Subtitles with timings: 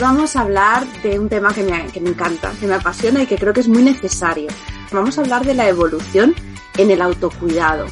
[0.00, 3.26] Vamos a hablar de un tema que me, que me, encanta, que me apasiona y
[3.26, 4.48] que creo que es muy necesario.
[4.92, 6.34] Vamos a hablar de la evolución
[6.78, 7.86] en el autocuidado.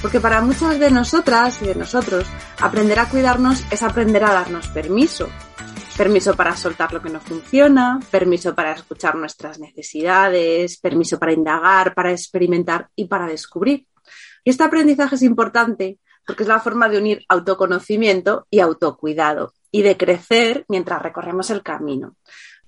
[0.00, 2.26] Porque para muchas de nosotras y de nosotros,
[2.58, 5.28] aprender a cuidarnos es aprender a darnos permiso.
[5.96, 11.94] Permiso para soltar lo que no funciona, permiso para escuchar nuestras necesidades, permiso para indagar,
[11.94, 13.86] para experimentar y para descubrir.
[14.42, 19.82] Y este aprendizaje es importante porque es la forma de unir autoconocimiento y autocuidado y
[19.82, 22.14] de crecer mientras recorremos el camino.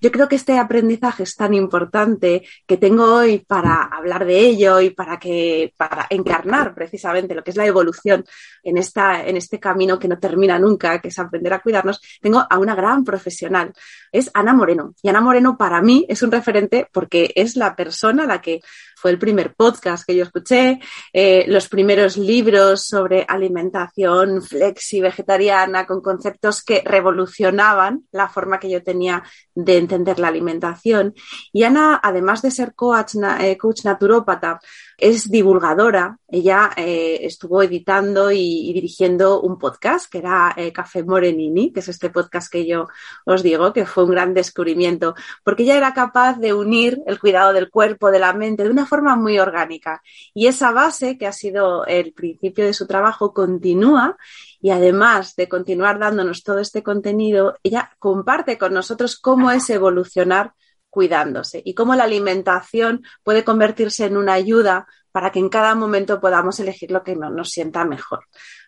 [0.01, 4.81] Yo creo que este aprendizaje es tan importante que tengo hoy para hablar de ello
[4.81, 8.25] y para que para encarnar precisamente lo que es la evolución
[8.61, 12.01] en esta en este camino que no termina nunca, que es aprender a cuidarnos.
[12.21, 13.73] Tengo a una gran profesional,
[14.11, 14.93] es Ana Moreno.
[15.01, 18.59] Y Ana Moreno para mí es un referente porque es la persona la que
[19.07, 20.79] el primer podcast que yo escuché,
[21.13, 28.69] eh, los primeros libros sobre alimentación flexi vegetariana con conceptos que revolucionaban la forma que
[28.69, 31.13] yo tenía de entender la alimentación.
[31.51, 34.59] Y Ana, además de ser coach, eh, coach naturópata,
[34.97, 36.17] es divulgadora.
[36.27, 41.87] Ella eh, estuvo editando y, dirigiendo un podcast que era eh, Café Morenini, que es
[41.87, 42.87] este podcast que yo
[43.25, 47.53] os digo, que fue un gran descubrimiento, porque ella era capaz de unir el cuidado
[47.53, 50.01] del cuerpo, de la mente, de una forma muy orgánica.
[50.33, 54.17] Y esa base, que ha sido el principio de su trabajo, continúa
[54.61, 60.53] y además de continuar dándonos todo este contenido, ella comparte con nosotros cómo es evolucionar
[60.95, 66.21] cuidándose y cómo la alimentación puede convertirse en una ayuda para que en cada momento
[66.21, 68.21] podamos elegir lo que nos sienta mejor.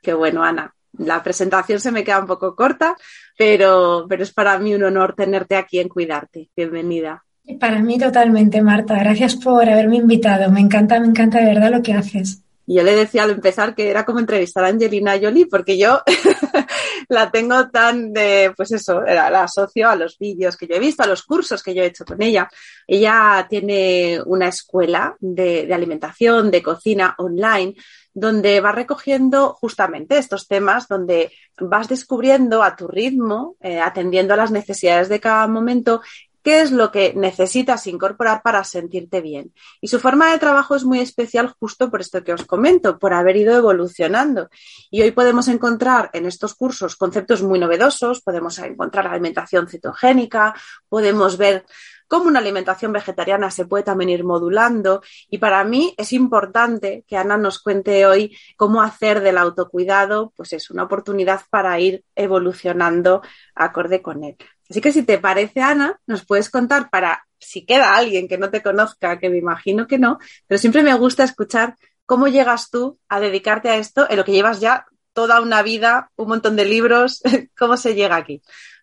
[0.03, 0.73] Qué bueno, Ana.
[0.97, 2.97] La presentación se me queda un poco corta,
[3.37, 6.49] pero, pero es para mí un honor tenerte aquí en Cuidarte.
[6.55, 7.23] Bienvenida.
[7.61, 8.99] Para mí totalmente, Marta.
[8.99, 10.51] Gracias por haberme invitado.
[10.51, 12.43] Me encanta, me encanta de verdad lo que haces.
[12.69, 16.01] Y yo le decía al empezar que era como entrevistar a Angelina Jolie, porque yo
[17.07, 21.01] la tengo tan de, pues eso, la asocio a los vídeos que yo he visto,
[21.01, 22.49] a los cursos que yo he hecho con ella.
[22.85, 27.73] Ella tiene una escuela de, alimentación, de cocina online,
[28.13, 34.37] donde va recogiendo justamente estos temas, donde vas descubriendo a tu ritmo, eh, atendiendo a
[34.37, 36.01] las necesidades de cada momento,
[36.47, 39.53] qué es lo que necesitas incorporar para sentirte bien.
[39.81, 43.11] Y su forma de trabajo es muy especial justo por esto que os comento, por
[43.11, 44.49] haber ido evolucionando.
[44.89, 50.55] Y hoy podemos encontrar en estos cursos conceptos muy novedosos, podemos encontrar alimentación cetogénica,
[50.87, 51.65] podemos ver
[52.07, 55.01] cómo una alimentación vegetariana se puede también ir modulando.
[55.29, 60.53] Y para mí es importante que Ana nos cuente hoy cómo hacer del autocuidado, pues
[60.53, 63.21] es una oportunidad para ir evolucionando
[63.53, 64.37] acorde con él.
[64.69, 68.49] Así que si te parece, Ana, nos puedes contar para si queda alguien que no
[68.49, 72.99] te conozca, que me imagino que no, pero siempre me gusta escuchar cómo llegas tú
[73.09, 76.65] a dedicarte a esto en lo que llevas ya toda una vida, un montón de
[76.65, 77.21] libros,
[77.57, 78.41] cómo se llega aquí.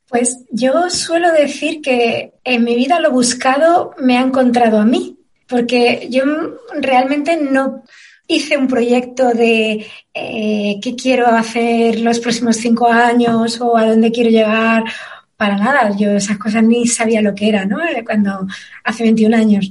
[0.09, 5.19] Pues yo suelo decir que en mi vida lo buscado me ha encontrado a mí,
[5.49, 6.25] porque yo
[6.75, 7.83] realmente no
[8.27, 14.13] hice un proyecto de eh, qué quiero hacer los próximos cinco años o a dónde
[14.13, 14.85] quiero llegar
[15.37, 15.97] para nada.
[15.97, 17.79] Yo esas cosas ni sabía lo que era, ¿no?
[18.05, 18.47] Cuando
[18.85, 19.71] hace 21 años.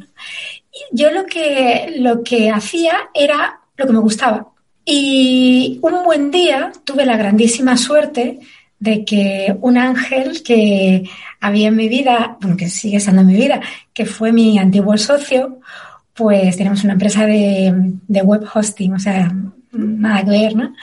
[0.91, 4.47] Yo lo que, lo que hacía era lo que me gustaba.
[4.85, 8.39] Y un buen día tuve la grandísima suerte
[8.79, 11.09] de que un ángel que
[11.39, 13.61] había en mi vida, bueno, que sigue estando en mi vida,
[13.93, 15.61] que fue mi antiguo socio,
[16.13, 17.73] pues tenemos una empresa de,
[18.07, 19.31] de web hosting, o sea,
[19.71, 20.73] nada que ver, ¿no?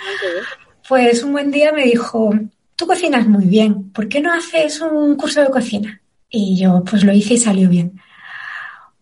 [0.89, 2.33] Pues un buen día me dijo,
[2.81, 6.00] tú cocinas muy bien, ¿por qué no haces un curso de cocina?
[6.31, 8.00] Y yo pues lo hice y salió bien.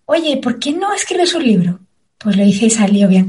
[0.07, 1.79] Oye, ¿por qué no escribes un libro?
[2.19, 3.29] Pues lo hice y salió bien.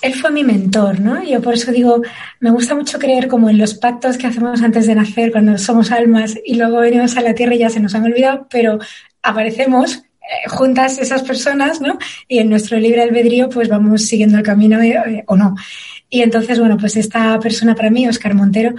[0.00, 1.20] Él fue mi mentor, ¿no?
[1.24, 2.02] Yo por eso digo,
[2.38, 5.90] me gusta mucho creer como en los pactos que hacemos antes de nacer, cuando somos
[5.90, 8.78] almas y luego venimos a la tierra y ya se nos han olvidado, pero
[9.24, 11.98] aparecemos eh, juntas esas personas, ¿no?
[12.28, 15.56] Y en nuestro libre albedrío pues vamos siguiendo el camino eh, o no.
[16.08, 18.74] Y entonces, bueno, pues esta persona para mí, Oscar Montero,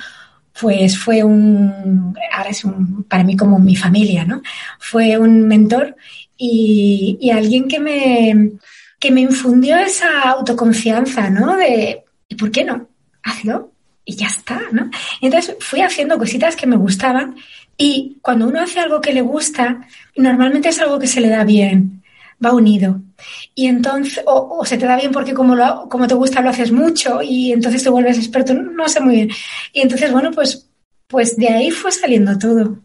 [0.60, 4.42] pues fue un, ahora es un, para mí como mi familia, ¿no?
[4.80, 5.96] Fue un mentor
[6.38, 8.52] y, y alguien que me,
[9.00, 11.56] que me infundió esa autoconfianza, ¿no?
[11.58, 12.88] De, ¿y por qué no?
[13.24, 13.72] Hazlo.
[14.06, 14.90] y ya está, ¿no?
[15.22, 17.36] Entonces fui haciendo cositas que me gustaban
[17.78, 21.44] y cuando uno hace algo que le gusta, normalmente es algo que se le da
[21.44, 22.01] bien,
[22.44, 23.02] va unido.
[23.56, 26.72] Y entonces, o, se te da bien porque como, lo, como te gusta lo haces
[26.72, 29.30] mucho y entonces te vuelves experto, no, sé muy bien.
[29.74, 30.70] Y entonces, bueno, pues,
[31.08, 32.80] pues de ahí fue saliendo todo.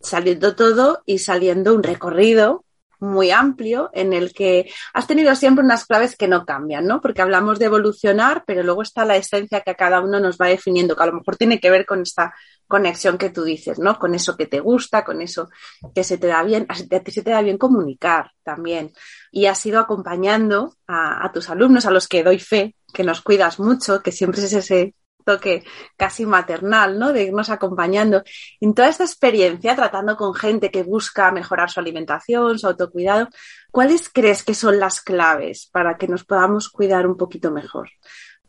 [0.00, 2.64] Saliendo todo y saliendo un recorrido
[3.00, 7.00] muy amplio en el que has tenido siempre unas claves que no cambian, ¿no?
[7.00, 10.46] Porque hablamos de evolucionar, pero luego está la esencia que a cada uno nos va
[10.46, 12.34] definiendo, que a lo mejor tiene que ver con esta
[12.66, 13.98] conexión que tú dices, ¿no?
[13.98, 15.48] Con eso que te gusta, con eso
[15.94, 18.92] que se te da bien, a ti se te da bien comunicar también.
[19.30, 23.22] Y has ido acompañando a, a tus alumnos, a los que doy fe, que nos
[23.22, 24.94] cuidas mucho, que siempre es ese
[25.28, 25.62] toque
[25.98, 27.12] casi maternal, ¿no?
[27.12, 28.22] De irnos acompañando.
[28.60, 33.28] En toda esta experiencia, tratando con gente que busca mejorar su alimentación, su autocuidado,
[33.70, 37.90] ¿cuáles crees que son las claves para que nos podamos cuidar un poquito mejor?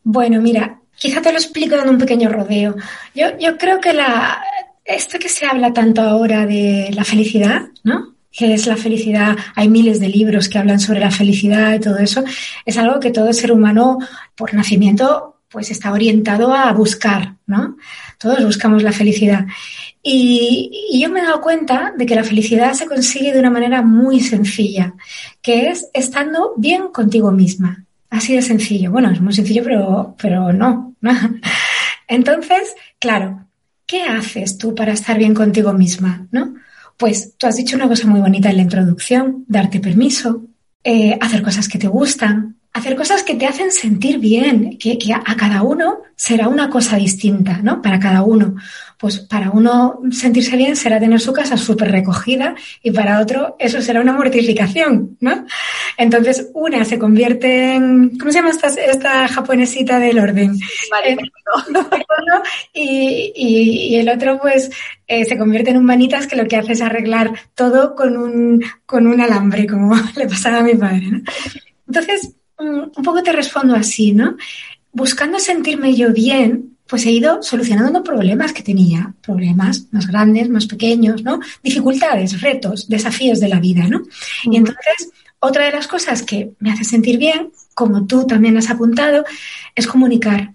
[0.02, 2.74] Bueno, mira, quizá te lo explico dando un pequeño rodeo.
[3.14, 4.42] Yo, yo creo que la,
[4.86, 8.14] esto que se habla tanto ahora de la felicidad, ¿no?
[8.32, 11.98] que es la felicidad, hay miles de libros que hablan sobre la felicidad y todo
[11.98, 12.22] eso,
[12.64, 13.98] es algo que todo ser humano
[14.36, 17.76] por nacimiento pues está orientado a buscar, ¿no?
[18.18, 19.46] Todos buscamos la felicidad.
[20.02, 23.82] Y, yo me he dado cuenta de que la felicidad se consigue de una manera
[23.82, 24.94] muy sencilla,
[25.42, 27.84] que es estando bien contigo misma.
[28.08, 28.90] Así de sencillo.
[28.92, 30.94] Bueno, es muy sencillo, pero, pero no.
[32.08, 33.46] Entonces, claro,
[33.86, 36.26] ¿qué haces tú para estar bien contigo misma?
[36.30, 36.54] ¿No?
[36.96, 40.44] Pues tú has dicho una cosa muy bonita en la introducción, darte permiso,
[40.84, 45.36] eh, hacer cosas que te gustan, hacer cosas que te hacen sentir bien, que, a
[45.36, 47.82] cada uno será una cosa distinta, ¿no?
[47.82, 48.54] Para cada uno.
[48.96, 53.80] Pues para uno sentirse bien será tener su casa súper recogida y para otro eso
[53.80, 55.46] será una mortificación, ¿no?
[55.96, 60.56] Entonces una se convierte en, ¿cómo se llama esta, japonesita del orden?
[60.90, 61.16] Vale,
[62.72, 64.70] y, y, el otro pues
[65.08, 68.62] eh, se convierte en un manitas que lo que hace es arreglar todo con un,
[68.86, 71.20] con un alambre, como le pasaba a mi padre, ¿no?
[71.88, 74.36] Entonces, un poco te respondo así, ¿no?
[74.92, 80.66] Buscando sentirme yo bien, pues he ido solucionando problemas que tenía, problemas más grandes, más
[80.66, 81.40] pequeños, ¿no?
[81.62, 84.02] Dificultades, retos, desafíos de la vida, ¿no?
[84.44, 88.70] Y entonces, otra de las cosas que me hace sentir bien, como tú también has
[88.70, 89.24] apuntado,
[89.74, 90.54] es comunicar.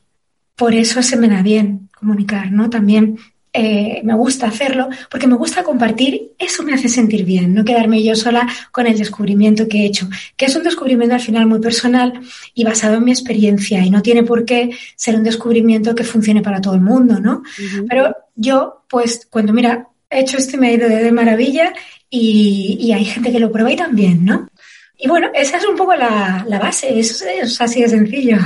[0.55, 2.69] Por eso se me da bien comunicar, ¿no?
[2.69, 3.17] También
[3.57, 8.03] eh, me gusta hacerlo porque me gusta compartir, eso me hace sentir bien, no quedarme
[8.03, 11.61] yo sola con el descubrimiento que he hecho, que es un descubrimiento al final muy
[11.61, 12.19] personal
[12.53, 16.41] y basado en mi experiencia y no tiene por qué ser un descubrimiento que funcione
[16.41, 17.43] para todo el mundo, ¿no?
[17.87, 21.71] Pero yo, pues, cuando mira, he hecho esto y me ha ido de, maravilla
[22.09, 24.49] y, hay gente que lo prueba y también, ¿no?
[24.97, 28.37] Y bueno, esa es un poco la, base, eso es, así de sencillo.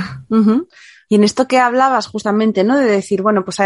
[1.12, 2.78] Y en esto que hablabas justamente, ¿no?
[2.78, 3.56] De decir, bueno, pues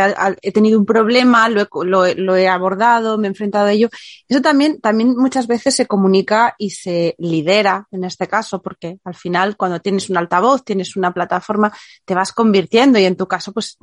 [0.40, 3.90] he tenido un problema, lo he, abordado, me he enfrentado a ello.
[4.26, 9.14] Eso también, también muchas veces se comunica y se lidera en este caso, porque al
[9.14, 11.70] final cuando tienes un altavoz, tienes una plataforma,
[12.06, 13.76] te vas convirtiendo y en tu caso, pues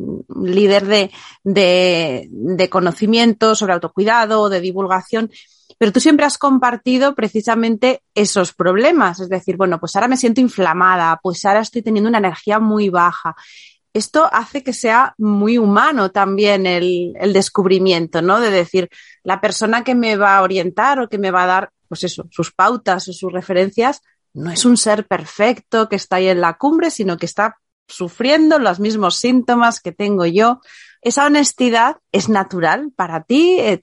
[0.43, 1.11] líder de,
[1.43, 5.29] de, de conocimiento sobre autocuidado, de divulgación
[5.77, 10.41] pero tú siempre has compartido precisamente esos problemas, es decir, bueno, pues ahora me siento
[10.41, 13.35] inflamada, pues ahora estoy teniendo una energía muy baja.
[13.94, 18.40] Esto hace que sea muy humano también el, descubrimiento, ¿no?
[18.40, 18.90] De decir,
[19.23, 22.25] la persona que me va a orientar o que me va a dar, pues eso,
[22.31, 24.01] sus pautas o sus referencias,
[24.33, 28.59] no es un ser perfecto que está ahí en la cumbre, sino que está sufriendo
[28.59, 30.61] los mismos síntomas que tengo yo
[31.01, 33.81] esa honestidad es natural para ti, eh,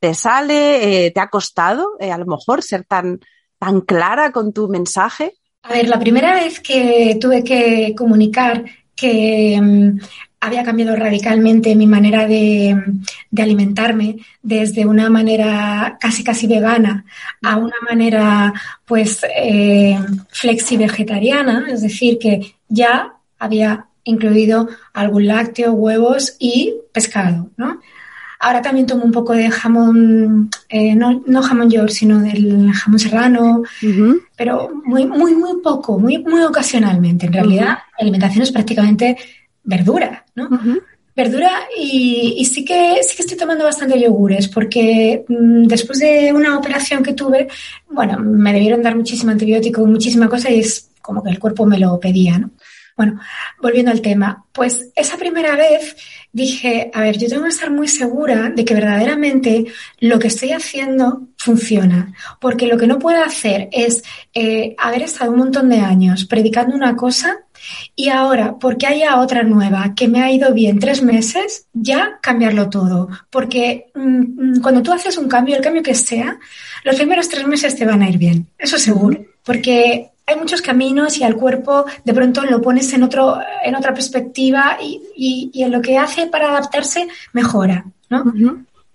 [0.00, 3.20] te sale, eh, te ha costado eh, a lo mejor ser tan,
[3.58, 5.34] tan clara con tu mensaje.
[5.62, 8.64] A ver, la primera vez que tuve que comunicar
[8.96, 10.00] que mm,
[10.40, 12.76] había cambiado radicalmente mi manera de,
[13.36, 17.04] alimentarme desde una manera casi casi vegana
[17.42, 18.52] a una manera
[18.84, 19.20] pues
[20.30, 27.80] flexi vegetariana, es decir, que ya había incluido algún lácteo, huevos y pescado, ¿no?
[28.40, 32.98] Ahora también tomo un poco de jamón, eh, no, no, jamón york, sino del jamón
[33.00, 33.62] serrano,
[34.36, 37.26] pero muy, muy, muy poco, muy, muy ocasionalmente.
[37.26, 39.16] En realidad, la alimentación es prácticamente
[39.64, 40.48] verdura, ¿no?
[41.16, 46.56] Verdura y, sí, que, sí que estoy tomando bastante yogures porque mm, después de una
[46.56, 47.48] operación que tuve,
[47.90, 51.80] bueno, me debieron dar muchísimo antibiótico, muchísima cosa y es como que el cuerpo me
[51.80, 52.50] lo pedía, ¿no?
[52.98, 53.20] Bueno,
[53.62, 55.96] volviendo al tema, pues esa primera vez
[56.32, 59.66] dije, a ver, yo tengo que estar muy segura de que verdaderamente
[60.00, 64.02] lo que estoy haciendo funciona, porque lo que no puedo hacer es
[64.34, 67.38] eh, haber estado un montón de años predicando una cosa
[67.94, 72.68] y ahora, porque haya otra nueva que me ha ido bien tres meses, ya cambiarlo
[72.68, 73.08] todo.
[73.30, 76.36] Porque mm, cuando tú haces un cambio, el cambio que sea,
[76.82, 79.24] los primeros tres meses te van a ir bien, eso seguro.
[79.44, 83.94] Porque hay muchos caminos y al cuerpo de pronto lo pones en, otro, en otra
[83.94, 88.24] perspectiva y, en lo que hace para adaptarse mejora, ¿no?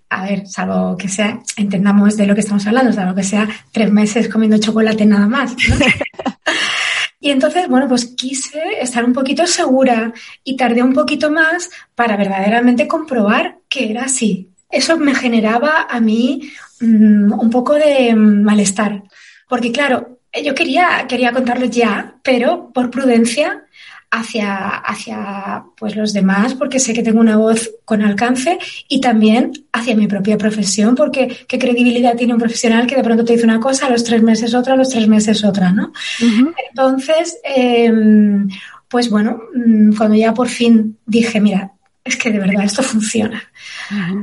[0.10, 3.92] A ver, salvo que sea, entendamos de lo que estamos hablando, salvo que sea tres
[3.92, 5.56] meses comiendo chocolate nada más.
[7.20, 10.14] y entonces, bueno, pues quise estar un poquito segura
[10.44, 14.50] y tardé un poquito más para verdaderamente comprobar que era así.
[14.70, 19.02] Eso me generaba a mí mm, un poco de malestar.
[19.50, 23.64] Porque claro, yo quería, quería contarlo ya, pero por prudencia
[24.14, 29.52] hacia, hacia pues los demás, porque sé que tengo una voz con alcance, y también
[29.72, 33.46] hacia mi propia profesión, porque qué credibilidad tiene un profesional que de pronto te dice
[33.46, 35.92] una cosa, a los tres meses otra, a los tres meses otra, ¿no?
[36.70, 38.48] Entonces, em,
[38.88, 41.72] pues bueno, mm, cuando ya por fin dije, mira,
[42.04, 43.42] es que de verdad esto funciona.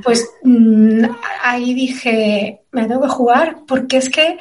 [0.04, 1.04] Pues mm,
[1.42, 4.38] ahí dije, me tengo que jugar porque es que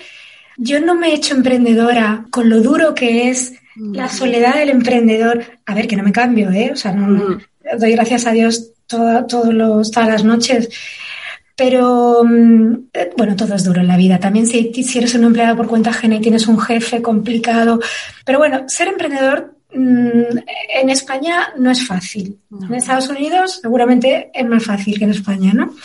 [0.61, 4.09] yo no me he hecho emprendedora con lo duro que es la mm.
[4.09, 5.43] soledad del emprendedor.
[5.65, 6.71] A ver, que no me cambio, ¿eh?
[6.73, 7.41] O sea, no, mm.
[7.79, 10.69] doy gracias a Dios todos los, todas las noches.
[11.55, 12.73] Pero, mm,
[13.15, 14.19] bueno, todo es duro en la vida.
[14.19, 17.79] También si, si eres un empleado por cuenta ajena y tienes un jefe complicado.
[18.25, 22.37] Pero bueno, ser emprendedor en España no es fácil.
[22.51, 25.75] En Estados Unidos seguramente es más fácil que en España, ¿no?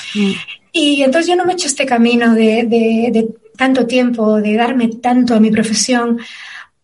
[0.72, 4.88] Y entonces yo no me he hecho este camino de, de, tanto tiempo, de darme
[4.88, 6.18] tanto a mi profesión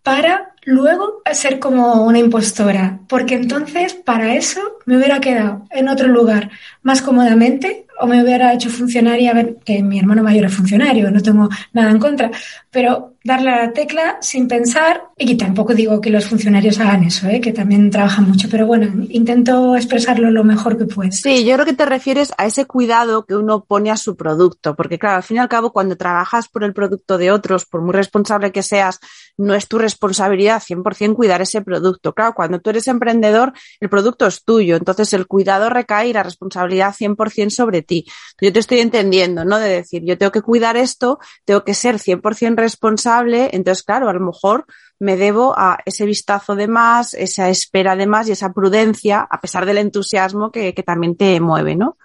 [0.02, 6.08] para luego ser como una impostora, porque entonces para eso me hubiera quedado en otro
[6.08, 6.50] lugar
[6.82, 11.48] más cómodamente o me hubiera hecho funcionaria, que mi hermano mayor es funcionario, no tengo
[11.72, 12.30] nada en contra,
[12.70, 17.28] pero darle a la tecla sin pensar, y tampoco digo que los funcionarios hagan eso,
[17.28, 17.40] ¿eh?
[17.40, 21.12] que también trabajan mucho, pero bueno, intento expresarlo lo mejor que puedo.
[21.12, 24.74] Sí, yo creo que te refieres a ese cuidado que uno pone a su producto,
[24.74, 27.82] porque claro, al fin y al cabo, cuando trabajas por el producto de otros, por
[27.82, 29.00] muy responsable que seas,
[29.36, 32.14] no es tu responsabilidad 100% cuidar ese producto.
[32.14, 36.22] Claro, cuando tú eres emprendedor, el producto es tuyo, entonces el cuidado recae y la
[36.22, 38.06] responsabilidad 100% sobre ti.
[38.40, 39.58] Yo te estoy entendiendo, ¿no?
[39.58, 44.12] De decir, yo tengo que cuidar esto, tengo que ser 100% responsable, entonces, claro, a
[44.12, 44.66] lo mejor
[44.98, 49.40] me debo a ese vistazo de más, esa espera de más y esa prudencia, a
[49.40, 51.96] pesar del entusiasmo que, también te mueve, ¿no?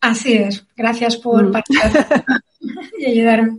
[0.00, 0.64] Así es.
[0.76, 1.62] Gracias por mm.
[2.98, 3.58] y ayudarme.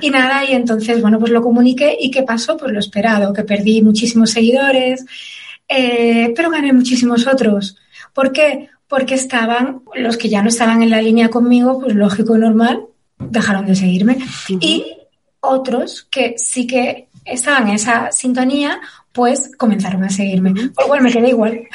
[0.00, 2.56] Y nada, y entonces, bueno, pues lo comuniqué y ¿qué pasó?
[2.56, 5.04] Pues lo esperado, que perdí muchísimos seguidores,
[5.68, 7.76] eh, pero gané muchísimos otros.
[8.12, 8.70] ¿Por qué?
[8.88, 12.86] porque estaban, los que ya no estaban en la línea conmigo, pues lógico y normal,
[13.18, 14.18] dejaron de seguirme.
[14.48, 14.97] Y
[15.40, 18.80] otros que sí que estaban en esa sintonía,
[19.18, 20.54] pues comenzaron a seguirme.
[20.76, 21.66] Por igual me quedé igual.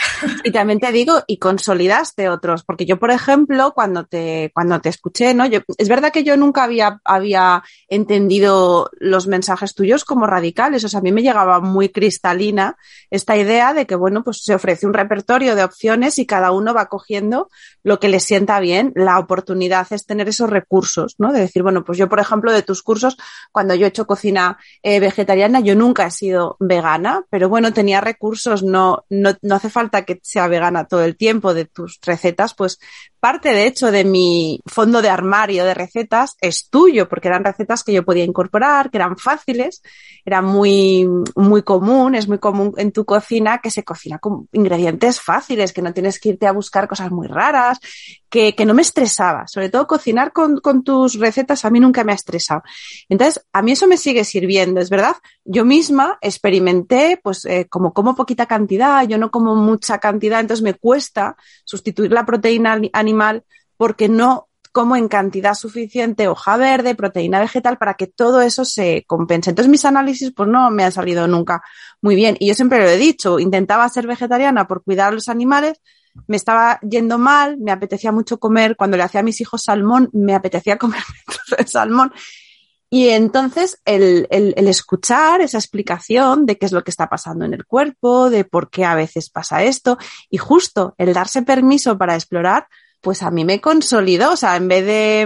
[0.45, 4.88] Y también te digo, y consolidaste otros, porque yo, por ejemplo, cuando te, cuando te
[4.88, 5.45] escuché, ¿no?
[5.45, 10.85] Yo, es verdad que yo nunca había, había entendido los mensajes tuyos como radicales.
[10.85, 12.77] O sea, a mí me llegaba muy cristalina
[13.09, 16.73] esta idea de que, bueno, pues se ofrece un repertorio de opciones y cada uno
[16.73, 17.50] va cogiendo
[17.83, 18.93] lo que le sienta bien.
[18.95, 21.33] La oportunidad es tener esos recursos, ¿no?
[21.33, 23.17] De decir, bueno, pues yo, por ejemplo, de tus cursos,
[23.51, 28.00] cuando yo he hecho cocina eh, vegetariana, yo nunca he sido vegana, pero bueno, tenía
[28.00, 32.54] recursos, no, no, no hace falta que sea vegana todo el tiempo de tus recetas,
[32.54, 32.78] pues
[33.24, 37.82] parte de hecho de mi fondo de armario de recetas es tuyo, porque eran recetas
[37.82, 39.82] que yo podía incorporar, que eran fáciles,
[40.25, 45.22] era muy, muy común, es muy común en tu cocina que se cocina con ingredientes
[45.22, 47.80] fáciles, que no tienes que irte a buscar cosas muy raras,
[48.30, 49.48] que, que no me estresaba.
[49.48, 52.63] Sobre todo cocinar con, con, tus recetas a mí nunca me ha estresado.
[53.08, 55.15] Entonces, a mí eso me sigue sirviendo, es verdad.
[55.46, 60.63] Yo misma experimenté, pues eh, como como poquita cantidad, yo no como mucha cantidad, entonces
[60.63, 63.12] me cuesta sustituir la proteína animal
[63.77, 69.05] porque no como en cantidad suficiente hoja verde, proteína vegetal, para que todo eso se
[69.05, 69.51] compense.
[69.51, 71.62] Entonces mis análisis pues no me han salido nunca
[72.01, 72.36] muy bien.
[72.39, 75.79] Y yo siempre lo he dicho, intentaba ser vegetariana por cuidar a los animales,
[76.27, 80.10] me estaba yendo mal, me apetecía mucho comer, cuando le hacía a mis hijos salmón,
[80.12, 81.03] me apetecía comer
[81.67, 82.12] salmón.
[82.89, 87.46] Y entonces el, el, el, escuchar esa explicación de qué es lo que está pasando
[87.46, 91.98] en el cuerpo, de por qué a veces pasa esto, y justo el darse permiso
[91.98, 92.67] para explorar,
[93.03, 94.31] pues a mí me consolidó.
[94.31, 95.22] O sea, en vez de,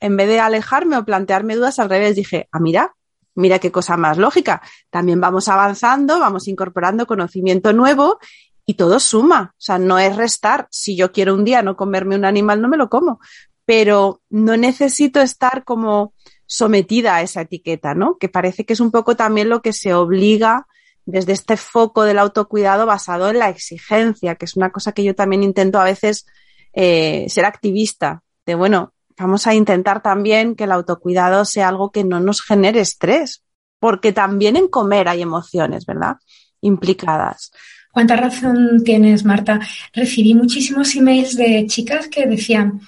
[0.00, 2.96] en vez de alejarme o plantearme dudas, al revés dije, ah, mira,
[3.36, 4.60] mira qué cosa más lógica.
[4.90, 8.18] También vamos avanzando, vamos incorporando conocimiento nuevo
[8.66, 10.66] y todo suma, o sea, no es restar.
[10.70, 13.20] Si yo quiero un día no comerme un animal, no me lo como,
[13.64, 16.14] pero no necesito estar como
[16.46, 18.18] sometida a esa etiqueta, ¿no?
[18.18, 20.66] Que parece que es un poco también lo que se obliga
[21.06, 25.14] desde este foco del autocuidado basado en la exigencia, que es una cosa que yo
[25.14, 26.26] también intento a veces
[26.72, 32.04] eh, ser activista, de bueno, vamos a intentar también que el autocuidado sea algo que
[32.04, 33.42] no nos genere estrés,
[33.78, 36.16] porque también en comer hay emociones, ¿verdad?
[36.60, 37.52] Implicadas.
[37.92, 39.60] Cuánta razón tienes, Marta.
[39.92, 42.80] Recibí muchísimos emails de chicas que decían,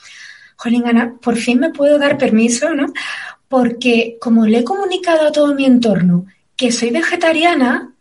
[0.56, 2.92] Jolín, Ana, por fin me puedo dar permiso, ¿no?
[3.48, 7.94] Porque como le he comunicado a todo mi entorno que soy vegetariana,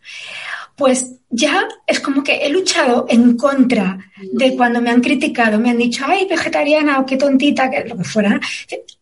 [0.76, 5.70] pues ya es como que he luchado en contra de cuando me han criticado, me
[5.70, 8.38] han dicho, ay, vegetariana o qué tontita, que lo que fuera.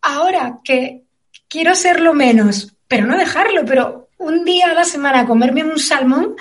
[0.00, 1.02] Ahora que
[1.49, 6.37] quiero serlo menos, pero no dejarlo, pero un día a la semana comerme un salmón,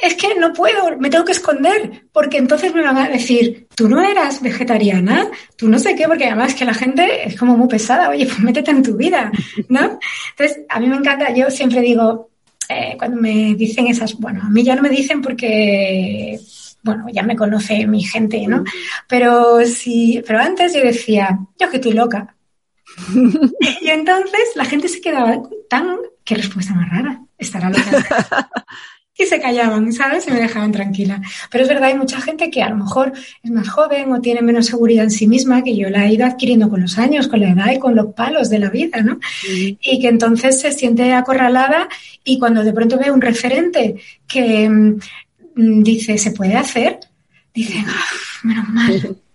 [0.00, 3.88] es que no puedo, me tengo que esconder, porque entonces me van a decir, tú
[3.88, 7.68] no eras vegetariana, tú no sé qué, porque además que la gente es como muy
[7.68, 9.30] pesada, oye, pues métete en tu vida,
[9.68, 9.98] ¿no?
[10.30, 12.30] Entonces, a mí me encanta, yo siempre digo,
[12.68, 16.38] eh, cuando me dicen esas, bueno, a mí ya no me dicen porque,
[16.82, 18.64] bueno, ya me conoce mi gente, ¿no?
[19.08, 22.34] Pero sí, pero antes yo decía, yo que estoy loca.
[23.80, 28.50] y entonces la gente se quedaba tan, qué respuesta más rara, estará loca.
[29.18, 30.28] y se callaban, ¿sabes?
[30.28, 31.20] Y me dejaban tranquila.
[31.50, 34.42] Pero es verdad, hay mucha gente que a lo mejor es más joven o tiene
[34.42, 37.40] menos seguridad en sí misma, que yo la he ido adquiriendo con los años, con
[37.40, 39.18] la edad y con los palos de la vida, ¿no?
[39.48, 41.88] Y que entonces se siente acorralada
[42.22, 43.96] y cuando de pronto ve un referente
[44.28, 47.00] que mm, dice, ¿se puede hacer?
[47.52, 47.84] Dice,
[48.44, 49.16] menos mal.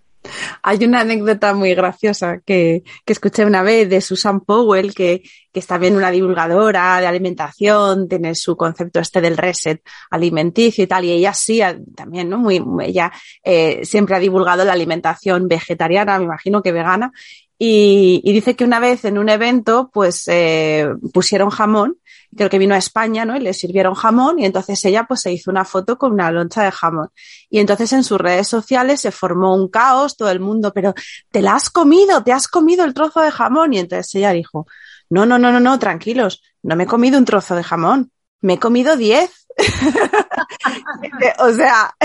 [0.61, 5.59] Hay una anécdota muy graciosa que, que, escuché una vez de Susan Powell, que, que
[5.59, 11.05] es también una divulgadora de alimentación, tiene su concepto este del reset alimenticio y tal,
[11.05, 11.61] y ella sí,
[11.95, 12.39] también, ¿no?
[12.39, 13.11] Muy, ella
[13.43, 17.11] eh, siempre ha divulgado la alimentación vegetariana, me imagino que vegana,
[17.57, 21.97] y, y dice que una vez en un evento, pues eh, pusieron jamón
[22.35, 23.35] creo que vino a España, ¿no?
[23.35, 26.63] Y le sirvieron jamón y entonces ella pues se hizo una foto con una loncha
[26.63, 27.09] de jamón.
[27.49, 30.93] Y entonces en sus redes sociales se formó un caos, todo el mundo, pero
[31.31, 33.73] te la has comido, te has comido el trozo de jamón.
[33.73, 34.67] Y entonces ella dijo,
[35.09, 38.53] no, no, no, no, no, tranquilos, no me he comido un trozo de jamón, me
[38.53, 39.47] he comido diez.
[41.39, 41.95] o sea,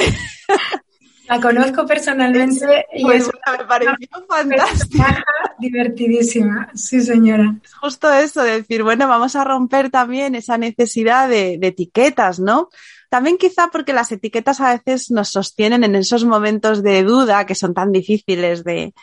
[1.29, 5.25] la conozco personalmente y pues me pareció fantástica.
[5.59, 7.55] Divertidísima, sí señora.
[7.63, 12.71] Es justo eso, de decir, bueno, vamos a romper también esa necesidad de, etiquetas, ¿no?
[13.11, 17.55] También quizá porque las etiquetas a veces nos sostienen en esos momentos de duda que
[17.55, 18.95] son tan difíciles de,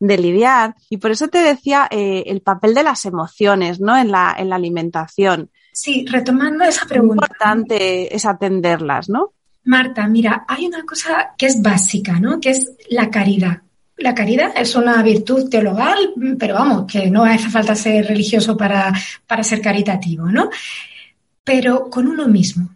[0.00, 0.74] lidiar.
[0.90, 3.96] Y por eso te decía eh, el papel de las emociones, ¿no?
[3.96, 5.50] En la, en la alimentación.
[5.72, 7.14] Sí, retomando esa pregunta.
[7.14, 9.32] Lo importante es atenderlas, ¿no?
[9.64, 12.40] Marta, mira, hay una cosa que es básica, ¿no?
[12.40, 13.62] Que es la caridad.
[13.96, 18.92] La caridad es una virtud teologal, pero vamos, que no hace falta ser religioso para,
[19.26, 20.50] para ser caritativo, ¿no?
[21.44, 22.70] Pero con uno mismo.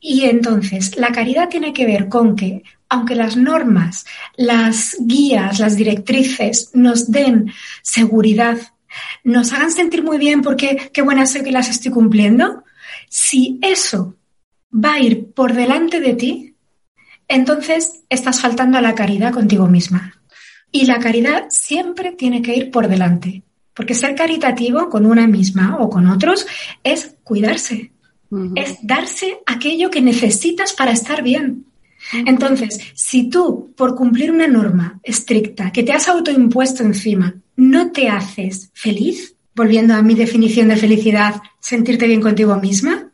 [0.00, 4.04] Y entonces, la caridad tiene que ver con que, aunque las normas,
[4.36, 7.50] las guías, las directrices nos den
[7.82, 8.58] seguridad,
[9.24, 12.64] nos hagan sentir muy bien porque qué buena sé que las estoy cumpliendo,
[13.08, 14.17] si eso
[14.72, 16.54] va a ir por delante de ti,
[17.26, 20.14] entonces estás faltando a la caridad contigo misma.
[20.70, 23.42] Y la caridad siempre tiene que ir por delante,
[23.74, 26.46] porque ser caritativo con una misma o con otros
[26.84, 27.92] es cuidarse,
[28.54, 31.64] es darse aquello que necesitas para estar bien.
[32.12, 38.08] Entonces, si tú, por cumplir una norma estricta que te has autoimpuesto encima, no te
[38.08, 43.10] haces feliz, volviendo a mi definición de felicidad, sentirte bien contigo misma,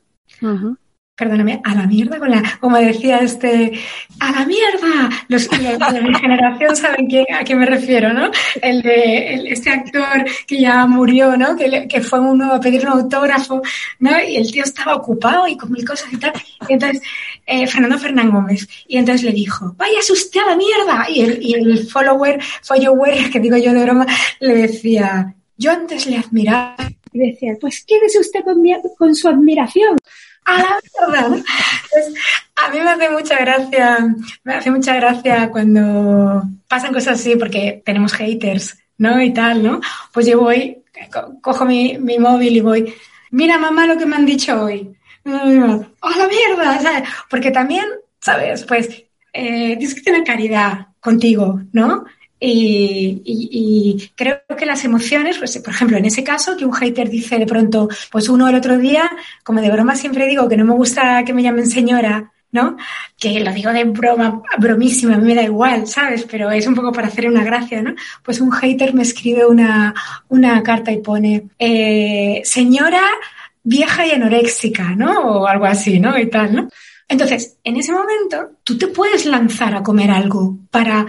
[1.17, 3.73] perdóname, a la mierda con la, como decía este,
[4.19, 5.11] a la mierda.
[5.29, 8.31] Los, de mi generación saben a qué me refiero, ¿no?
[8.61, 11.57] El de este actor que ya murió, ¿no?
[11.57, 13.63] Que, que, fue uno a pedir un autógrafo,
[14.01, 14.11] ¿no?
[14.23, 16.33] Y el tío estaba ocupado y con mil cosas y tal.
[16.69, 17.01] Y entonces,
[17.47, 18.69] eh, Fernando Fernán Gómez.
[18.89, 21.07] Y entonces le dijo, váyase usted a la mierda.
[21.09, 24.07] Y el, y el follower, follower, que digo yo de broma,
[24.41, 26.77] le decía, yo antes le admiraba.
[27.13, 28.61] Y decía, pues quédese usted con,
[28.99, 29.97] con su admiración
[30.45, 30.79] a la
[31.11, 31.39] verdad.
[32.57, 37.83] a mí me hace mucha gracia, me hace mucha gracia cuando pasan cosas así porque
[37.85, 39.21] tenemos haters, ¿no?
[39.21, 39.81] Y tal, ¿no?
[40.13, 40.83] Pues yo voy,
[41.41, 42.95] cojo mi, mi móvil y voy,
[43.31, 44.95] mira mamá lo que me han dicho hoy.
[45.27, 47.05] ¡Oh, la mierda!
[47.31, 47.85] Porque también,
[48.21, 48.65] ¿sabes?
[48.65, 48.89] Pues
[49.33, 52.05] eh, tienes que tener caridad contigo, ¿no?
[52.41, 57.39] Y, creo que las emociones, pues, por ejemplo, en ese caso, que un hater dice
[57.39, 59.11] de pronto, pues uno el otro día,
[59.43, 62.77] como de broma siempre digo que no me gusta que me llamen señora, ¿no?
[63.19, 66.25] Que lo digo de broma, bromísima, a mí me da igual, ¿sabes?
[66.31, 67.95] Pero es un poco para hacer una gracia, ¿no?
[68.23, 69.95] Pues un hater me escribe una,
[70.29, 73.03] una carta y pone, eh, señora,
[73.65, 75.21] vieja y anoréxica, ¿no?
[75.21, 76.17] O algo así, ¿no?
[76.19, 76.69] Y tal, ¿no?
[77.09, 81.07] Entonces, en ese momento, tú te puedes lanzar a comer algo para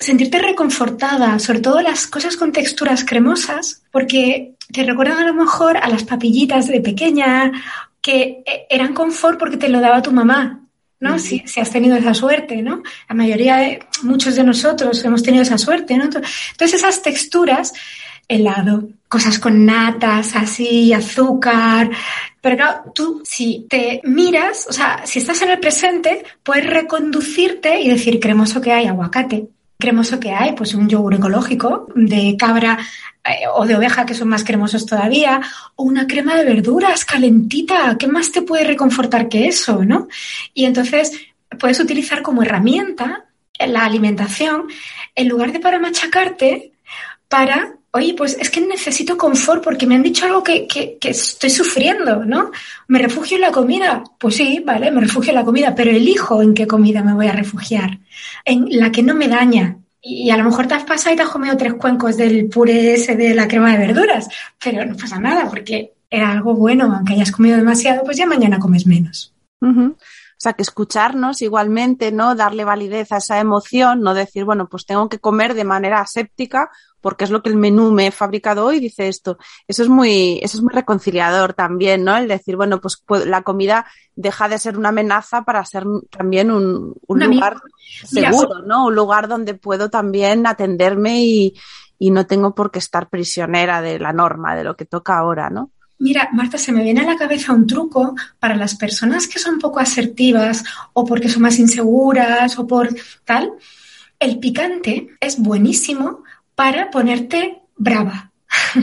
[0.00, 5.76] sentirte reconfortada, sobre todo las cosas con texturas cremosas, porque te recuerdan a lo mejor
[5.76, 7.52] a las papillitas de pequeña
[8.00, 10.62] que eh, eran confort porque te lo daba tu mamá,
[11.00, 11.18] ¿no?
[11.18, 12.82] si, si, has tenido esa suerte, ¿no?
[13.08, 16.04] La mayoría de, muchos de nosotros hemos tenido esa suerte, ¿no?
[16.04, 17.74] Entonces esas texturas,
[18.26, 21.90] helado, cosas con natas, así, azúcar,
[22.40, 27.80] pero claro, tú si te miras, o sea, si estás en el presente, puedes reconducirte
[27.80, 29.48] y decir cremoso que hay aguacate,
[29.80, 32.78] cremoso que hay, pues un yogur ecológico de cabra
[33.24, 35.40] eh, o de oveja que son más cremosos todavía,
[35.74, 40.06] o una crema de verduras calentita, ¿qué más te puede reconfortar que eso, no?
[40.54, 41.12] Y entonces
[41.58, 43.24] puedes utilizar como herramienta
[43.58, 44.68] la alimentación
[45.14, 46.72] en lugar de para machacarte,
[47.28, 51.50] para, oye, pues es que necesito confort porque me han dicho algo que, que, estoy
[51.50, 52.50] sufriendo, ¿no?
[52.88, 54.04] ¿Me refugio en la comida?
[54.18, 57.26] Pues sí, vale, me refugio en la comida, pero elijo en qué comida me voy
[57.26, 57.98] a refugiar,
[58.44, 61.22] en la que no me daña, y a lo mejor te has pasado y te
[61.22, 64.28] has comido tres cuencos del puré ese de la crema de verduras,
[64.62, 68.58] pero no pasa nada porque era algo bueno, aunque hayas comido demasiado, pues ya mañana
[68.58, 69.32] comes menos.
[70.40, 72.34] O sea, que escucharnos igualmente, ¿no?
[72.34, 76.70] Darle validez a esa emoción, no decir, bueno, pues tengo que comer de manera aséptica
[77.02, 79.36] porque es lo que el menú me he fabricado hoy, dice esto.
[79.68, 82.16] Eso es muy, eso es muy reconciliador también, ¿no?
[82.16, 86.94] El decir, bueno, pues la comida deja de ser una amenaza para ser también un,
[87.06, 87.58] un lugar
[88.06, 88.86] seguro, ¿no?
[88.86, 91.54] Un lugar donde puedo también atenderme y,
[91.98, 95.50] y no tengo por qué estar prisionera de la norma, de lo que toca ahora,
[95.50, 95.70] ¿no?
[96.00, 99.58] Mira, Marta, se me viene a la cabeza un truco para las personas que son
[99.58, 102.88] poco asertivas o porque son más inseguras o por
[103.26, 103.52] tal.
[104.18, 108.32] El picante es buenísimo para ponerte brava.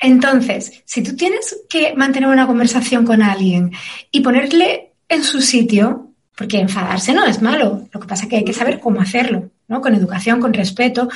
[0.00, 3.72] Entonces, si tú tienes que mantener una conversación con alguien
[4.10, 8.36] y ponerle en su sitio, porque enfadarse no es malo, lo que pasa es que
[8.36, 9.82] hay que saber cómo hacerlo, ¿no?
[9.82, 11.10] Con educación, con respeto,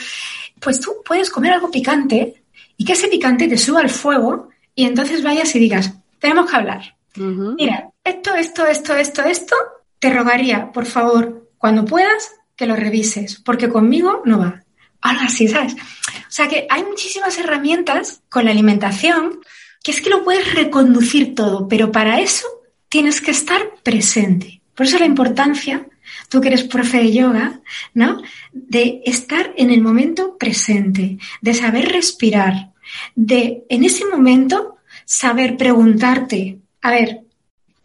[0.60, 2.42] pues tú puedes comer algo picante
[2.76, 6.56] y que ese picante te suba al fuego y entonces vayas y digas, tenemos que
[6.56, 6.96] hablar.
[7.16, 9.54] Mira, esto, esto, esto, esto, esto,
[9.98, 14.64] te rogaría, por favor, cuando puedas, que lo revises, porque conmigo no va
[15.04, 15.74] algo así, ¿sabes?
[15.74, 19.40] O sea que hay muchísimas herramientas con la alimentación
[19.82, 22.46] que es que lo puedes reconducir todo, pero para eso
[22.88, 24.62] tienes que estar presente.
[24.74, 25.86] Por eso la importancia,
[26.30, 27.60] tú que eres profe de yoga,
[27.92, 28.22] ¿no?
[28.52, 32.72] De estar en el momento presente, de saber respirar,
[33.14, 37.20] de en ese momento saber preguntarte, a ver,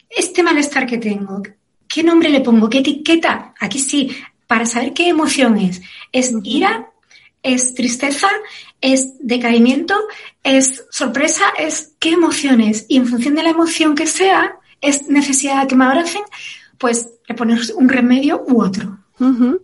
[0.09, 1.43] este malestar que tengo,
[1.87, 2.69] ¿qué nombre le pongo?
[2.69, 3.53] ¿Qué etiqueta?
[3.59, 4.15] Aquí sí,
[4.47, 5.81] para saber qué emoción es.
[6.11, 6.89] ¿Es ira?
[7.43, 8.27] es tristeza,
[8.81, 9.95] es decaimiento,
[10.43, 12.85] es sorpresa, es qué emociones.
[12.87, 16.21] Y en función de la emoción que sea, es necesidad de que me abracen,
[16.77, 18.98] pues le pones un remedio u otro.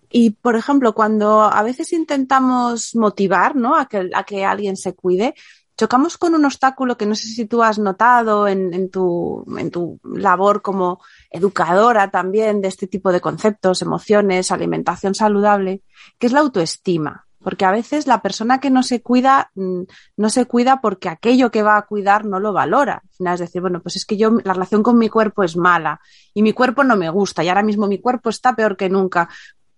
[0.09, 3.75] Y, por ejemplo, cuando a veces intentamos motivar ¿no?
[3.75, 5.33] a, que, a que alguien se cuide,
[5.77, 9.71] chocamos con un obstáculo que no sé si tú has notado en, en, tu, en
[9.71, 15.81] tu labor como educadora también de este tipo de conceptos, emociones, alimentación saludable,
[16.17, 19.83] que es la autoestima porque a veces la persona que no se cuida mm,
[20.17, 23.03] no se cuida porque aquello que va a cuidar no lo valora.
[23.19, 26.01] Es decir, bueno, pues es que yo la relación con mi cuerpo es mala
[26.33, 29.29] y mi cuerpo no me gusta y ahora mismo mi cuerpo está peor que nunca.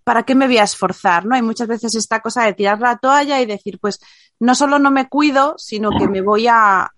[0.06, 1.26] ¿Para qué me voy a esforzar?
[1.26, 1.36] ¿No?
[1.36, 4.00] Hay muchas veces esta cosa de tirar la toalla y decir, pues
[4.40, 6.90] no solo no me cuido, sino que me voy a,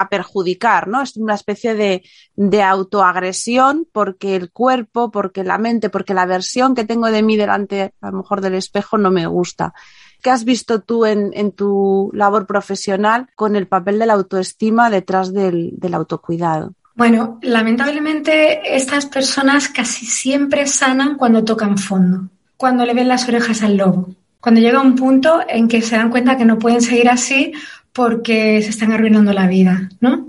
[0.00, 1.02] a perjudicar, ¿no?
[1.02, 2.02] Es una especie de,
[2.34, 7.36] de, autoagresión porque el cuerpo, porque la mente, porque la versión que tengo de mí
[7.36, 9.74] delante, a lo mejor del espejo, no me gusta.
[10.22, 14.88] ¿Qué has visto tú en, en tu labor profesional con el papel de la autoestima
[14.88, 16.72] detrás del, del autocuidado?
[16.94, 23.62] Bueno, lamentablemente estas personas casi siempre sanan cuando tocan fondo, cuando le ven las orejas
[23.62, 24.08] al lobo,
[24.40, 27.52] cuando llega un punto en que se dan cuenta que no pueden seguir así
[27.92, 30.28] porque se están arruinando la vida, ¿no?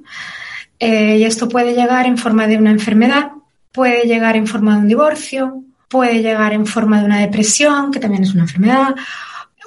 [0.80, 3.32] Eh, y esto puede llegar en forma de una enfermedad,
[3.72, 8.00] puede llegar en forma de un divorcio, puede llegar en forma de una depresión, que
[8.00, 8.96] también es una enfermedad,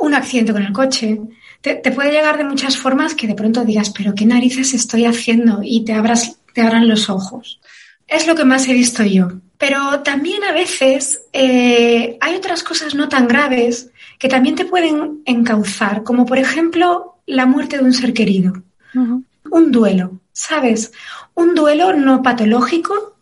[0.01, 1.21] un accidente con el coche.
[1.61, 5.61] Te, puede llegar de muchas formas que de pronto digas, pero ¿qué narices estoy haciendo?
[5.63, 7.61] Y te, abras, te abran los ojos.
[8.07, 9.29] Es lo que más he visto yo.
[9.57, 15.23] Pero también a veces eh, hay otras cosas no tan graves que también te pueden
[15.25, 18.63] encauzar, como por ejemplo la muerte de un ser querido.
[18.95, 20.93] Un duelo, ¿sabes?
[21.35, 23.17] Un duelo no patológico,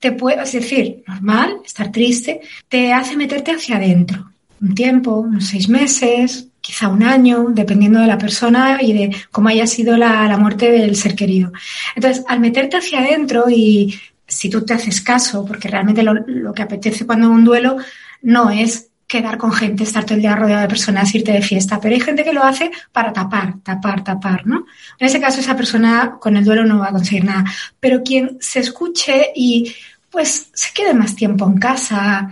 [0.00, 5.46] te puede, es decir, normal, estar triste, te hace meterte hacia adentro un tiempo, unos
[5.46, 10.26] seis meses, quizá un año, dependiendo de la persona y de cómo haya sido la,
[10.26, 11.52] la muerte del ser querido.
[11.94, 13.94] Entonces, al meterte hacia adentro y
[14.26, 17.76] si tú te haces caso, porque realmente lo, lo que apetece cuando un duelo
[18.22, 21.78] no es quedar con gente, estar todo el día rodeado de personas, irte de fiesta,
[21.80, 24.66] pero hay gente que lo hace para tapar, tapar, tapar, ¿no?
[24.98, 27.44] En ese caso esa persona con el duelo no va a conseguir nada,
[27.78, 29.72] pero quien se escuche y
[30.10, 32.28] pues se quede más tiempo en casa,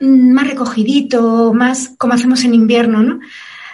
[0.00, 3.18] mm, más recogidito, más como hacemos en invierno, ¿no?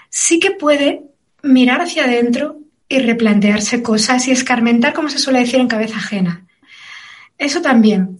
[0.08, 1.02] Sí que puede
[1.42, 2.56] mirar hacia adentro
[2.88, 6.46] y replantearse cosas y escarmentar, como se suele decir, en cabeza ajena.
[7.36, 8.18] Eso también.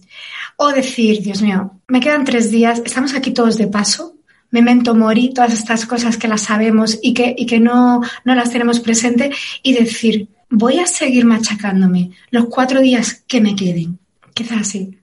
[0.63, 4.17] O decir, Dios mío, me quedan tres días, estamos aquí todos de paso,
[4.51, 8.51] memento mori, todas estas cosas que las sabemos y que, y que no, no las
[8.51, 9.31] tenemos presente,
[9.63, 13.97] y decir, voy a seguir machacándome los cuatro días que me queden.
[14.35, 14.99] Quizás así.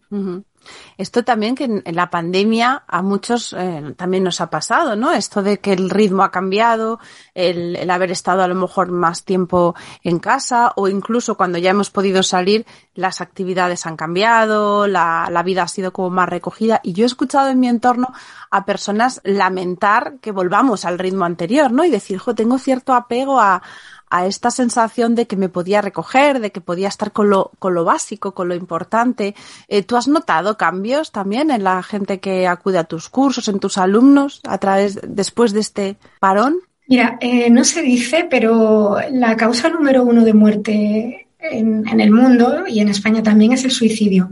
[0.97, 5.13] Esto también que en, la pandemia a muchos eh, también nos ha pasado, ¿no?
[5.13, 6.99] Esto de que el ritmo ha cambiado,
[7.35, 11.91] el, haber estado a lo mejor más tiempo en casa o incluso cuando ya hemos
[11.91, 16.81] podido salir, las actividades han cambiado, la, la vida ha sido como más recogida.
[16.83, 18.13] Y yo he escuchado en mi entorno
[18.51, 21.85] a personas lamentar que volvamos al ritmo anterior, ¿no?
[21.85, 23.63] Y decir, jo, tengo cierto apego a,
[24.11, 27.75] a esta sensación de que me podía recoger, de que podía estar con lo, con
[27.75, 29.35] lo básico, con lo importante.
[29.69, 33.61] Eh, ¿Tú has notado cambios también en la gente que acude a tus cursos, en
[33.61, 36.59] tus alumnos, a través, después de este parón?
[36.87, 42.11] Mira, eh, no se dice, pero la causa número uno de muerte en, en, el
[42.11, 44.31] mundo y en España también es el suicidio.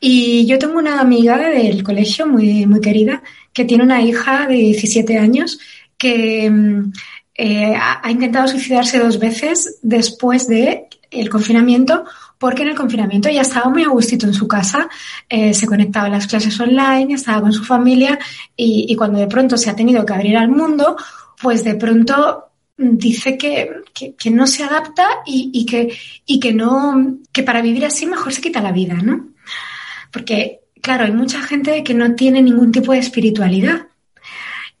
[0.00, 3.22] Y yo tengo una amiga del colegio muy, muy querida
[3.54, 5.58] que tiene una hija de 17 años
[5.96, 6.92] que mm,
[7.34, 12.04] eh, ha intentado suicidarse dos veces después de el confinamiento
[12.38, 14.88] porque en el confinamiento ya estaba muy a gustito en su casa,
[15.28, 18.18] eh, se conectaba a las clases online, estaba con su familia
[18.56, 20.96] y, cuando de pronto se ha tenido que abrir al mundo,
[21.40, 22.44] pues de pronto
[22.76, 27.62] dice que, que, que no se adapta y, y, que, y que no, que para
[27.62, 29.28] vivir así mejor se quita la vida, ¿no?
[30.10, 33.86] Porque, claro, hay mucha gente que no tiene ningún tipo de espiritualidad.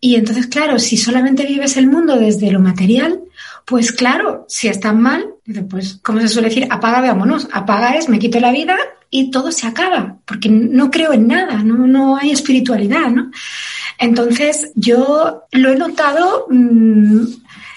[0.04, 3.22] Y entonces, claro, si solamente vives el mundo desde lo material,
[3.64, 5.30] pues claro, si estás mal,
[5.70, 7.48] pues, como se suele decir, apaga, vámonos.
[7.50, 8.76] Apaga es, me quito la vida
[9.08, 13.30] y todo se acaba, porque no creo en nada, no, no hay espiritualidad, ¿no?
[13.98, 17.24] Entonces, yo lo he notado mmm,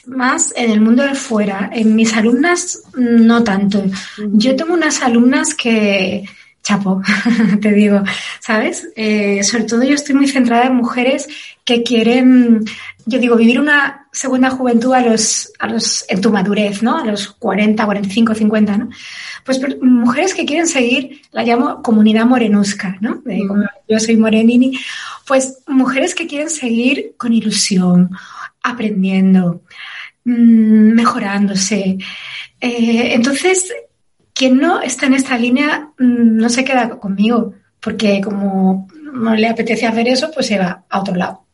[0.07, 1.69] más en el mundo de fuera.
[1.71, 3.85] En mis alumnas, no tanto.
[4.33, 6.25] Yo tengo unas alumnas que,
[6.63, 7.01] chapo,
[7.61, 8.03] te digo,
[8.39, 8.89] ¿sabes?
[8.95, 11.27] Eh, sobre todo yo estoy muy centrada en mujeres
[11.63, 12.65] que quieren,
[13.05, 16.97] yo digo, vivir una segunda juventud a los, a los, en tu madurez, ¿no?
[16.97, 18.89] A los 40, 45, 50, ¿no?
[19.45, 23.21] Pues mujeres que quieren seguir, la llamo comunidad morenusca, ¿no?
[23.23, 24.77] De, como yo soy morenini,
[25.25, 28.11] pues mujeres que quieren seguir con ilusión,
[28.63, 29.61] aprendiendo,
[30.25, 31.97] mmm, mejorándose.
[32.59, 33.71] Eh, entonces,
[34.37, 39.47] quien no está en esta línea mmm, no se queda conmigo, porque como no le
[39.47, 41.47] apetece hacer eso, pues se va a otro lado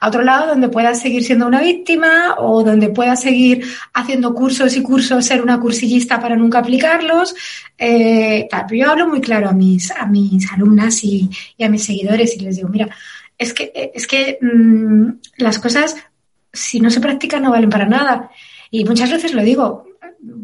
[0.00, 4.76] a otro lado donde pueda seguir siendo una víctima o donde pueda seguir haciendo cursos
[4.76, 7.34] y cursos, ser una cursillista para nunca aplicarlos.
[7.78, 12.40] Eh, yo hablo muy claro a mis, a mis alumnas y, a mis seguidores y
[12.40, 12.88] les digo, mira,
[13.38, 15.96] es que, es que mmm, las cosas,
[16.52, 18.30] si no se practican, no valen para nada.
[18.70, 19.84] Y muchas veces lo digo,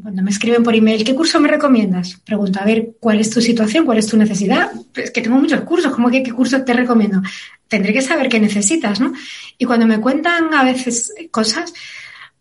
[0.03, 2.21] cuando me escriben por email, ¿qué curso me recomiendas?
[2.25, 3.85] Pregunto, a ver, ¿cuál es tu situación?
[3.85, 4.71] ¿Cuál es tu necesidad?
[4.95, 7.21] Es que tengo muchos cursos, ¿cómo que qué curso te recomiendo?
[7.69, 9.13] Tendré que saber qué necesitas, ¿no?
[9.59, 11.75] Y cuando me cuentan a veces cosas,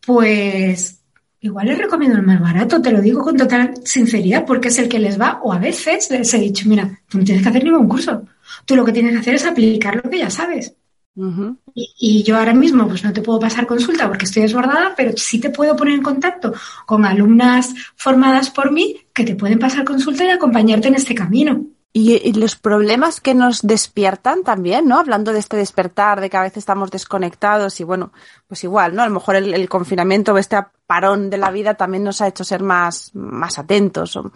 [0.06, 1.02] pues
[1.42, 4.88] igual les recomiendo el más barato, te lo digo con total sinceridad, porque es el
[4.88, 7.64] que les va, o a veces les he dicho, mira, tú no tienes que hacer
[7.64, 8.26] ningún curso,
[8.66, 10.74] tú lo que tienes que hacer es aplicar lo que ya sabes.
[11.18, 11.58] Uh -huh.
[11.74, 15.14] y, y, yo ahora mismo pues no te puedo pasar consulta porque estoy desbordada, pero
[15.16, 16.54] sí te puedo poner en contacto
[16.86, 21.64] con alumnas formadas por mí que te pueden pasar consulta y acompañarte en este camino.
[21.94, 25.00] Y, y, los problemas que nos despiertan también, ¿no?
[25.00, 28.12] Hablando de este despertar, de que a veces estamos desconectados y bueno,
[28.50, 29.02] pues igual, ¿no?
[29.02, 32.28] A lo mejor el, el confinamiento o este parón de la vida también nos ha
[32.28, 34.32] hecho ser más, más atentos o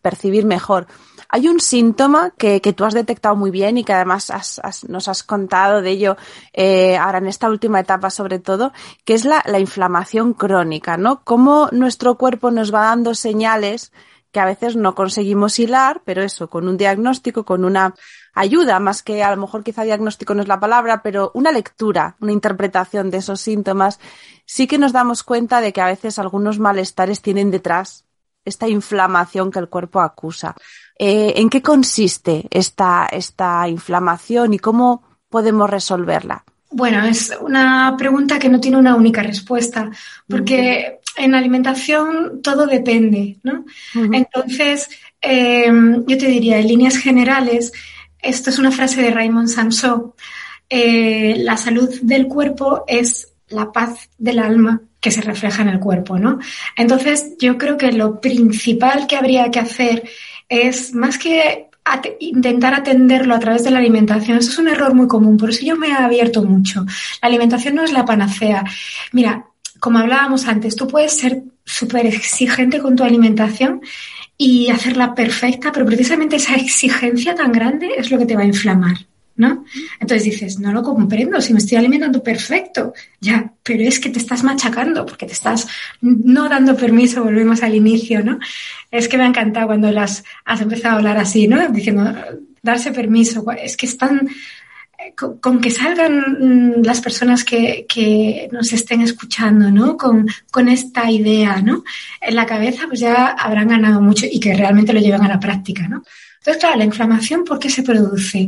[0.00, 0.86] percibir mejor.
[1.34, 4.88] Hay un síntoma que, que, tú has detectado muy bien y que además has, has,
[4.88, 6.16] nos has contado de ello
[6.52, 8.72] eh, ahora en esta última etapa sobre todo,
[9.04, 11.24] que es la, la inflamación crónica, ¿no?
[11.24, 13.90] Cómo nuestro cuerpo nos va dando señales
[14.30, 17.96] que a veces no conseguimos hilar, pero eso, con un diagnóstico, con una
[18.32, 22.16] ayuda, más que a lo mejor quizá diagnóstico no es la palabra, pero una lectura,
[22.20, 23.98] una interpretación de esos síntomas,
[24.46, 28.04] sí que nos damos cuenta de que a veces algunos malestares tienen detrás
[28.44, 30.54] esta inflamación que el cuerpo acusa.
[30.98, 36.44] Eh, ¿En qué consiste esta, esta inflamación y cómo podemos resolverla?
[36.70, 39.90] Bueno, es una pregunta que no tiene una única respuesta,
[40.28, 43.64] porque en alimentación todo depende, ¿no?
[43.94, 44.88] Entonces,
[45.20, 47.72] em, yo te diría, en líneas generales,
[48.18, 50.14] esto es una frase de Raymond Samson,
[50.68, 55.78] eh, la salud del cuerpo es la paz del alma que se refleja en el
[55.78, 56.38] cuerpo, ¿no?
[56.76, 60.02] Entonces, yo creo que lo principal que habría que hacer
[60.48, 61.68] es, más que
[62.20, 65.64] intentar atenderlo a través de la alimentación, eso es un error muy común, por eso
[65.64, 66.84] yo me he abierto mucho.
[67.20, 68.64] La alimentación no es la panacea.
[69.12, 69.46] Mira,
[69.80, 73.82] como hablábamos antes, tú puedes ser súper exigente con tu alimentación
[74.36, 78.46] y hacerla perfecta, pero precisamente esa exigencia tan grande es lo que te va a
[78.46, 78.96] inflamar.
[79.36, 79.64] ¿No?
[80.00, 84.18] Entonces dices, no lo comprendo, si me estoy alimentando perfecto, ya, pero es que te
[84.18, 85.66] estás machacando porque te estás
[86.00, 88.38] no dando permiso, volvemos al inicio, ¿no?
[88.90, 91.68] Es que me ha encantado cuando las has empezado a hablar así, ¿no?
[91.68, 92.14] Diciendo,
[92.62, 94.28] darse permiso, es que están,
[95.40, 99.96] con, que salgan las personas que, que, nos estén escuchando, ¿no?
[99.96, 101.82] Con, con esta idea, ¿no?
[102.20, 105.40] En la cabeza, pues ya habrán ganado mucho y que realmente lo lleven a la
[105.40, 106.04] práctica, ¿no?
[106.38, 108.46] Entonces, claro, la inflamación, ¿por qué se produce?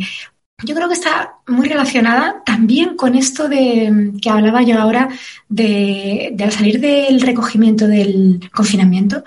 [0.65, 5.09] Yo creo que está muy relacionada también con esto de que hablaba yo ahora
[5.49, 9.23] de, al salir del recogimiento del confinamiento,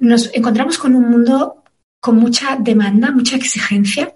[0.00, 1.62] nos encontramos con un mundo
[1.98, 4.14] con mucha demanda, mucha exigencia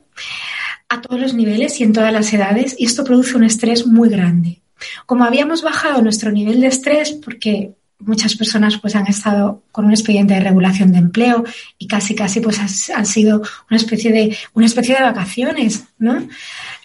[0.91, 4.11] a todos los niveles y en todas las edades y esto produce un estrés muy
[4.11, 4.61] grande.
[5.07, 9.91] Como habíamos bajado nuestro nivel de estrés porque muchas personas pues han estado con un
[9.91, 11.45] expediente de regulación de empleo
[11.79, 16.27] y casi casi pues han sido una especie de una especie de vacaciones, ¿no?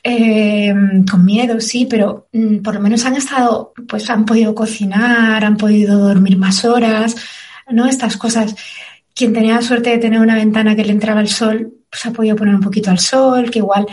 [0.04, 0.74] Eh,
[1.10, 5.58] con miedo, sí, pero mm, por lo menos han estado, pues han podido cocinar, han
[5.58, 7.16] podido dormir más horas,
[7.70, 7.88] ¿no?
[7.88, 8.56] Estas cosas.
[9.16, 12.12] Quien tenía la suerte de tener una ventana que le entraba el sol, pues ha
[12.12, 13.86] podido poner un poquito al sol, que igual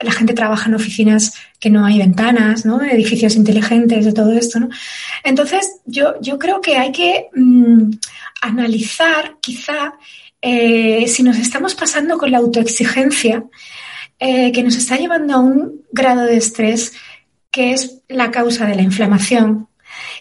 [0.00, 2.82] la gente trabaja en oficinas que no hay ventanas, ¿no?
[2.82, 4.58] Edificios inteligentes, de todo esto.
[5.24, 7.90] Entonces, yo, yo creo que hay que mm,
[8.40, 9.94] analizar quizá
[10.40, 13.44] eh, si nos estamos pasando con la autoexigencia
[14.18, 16.94] eh, que nos está llevando a un grado de estrés
[17.50, 19.68] que es la causa de la inflamación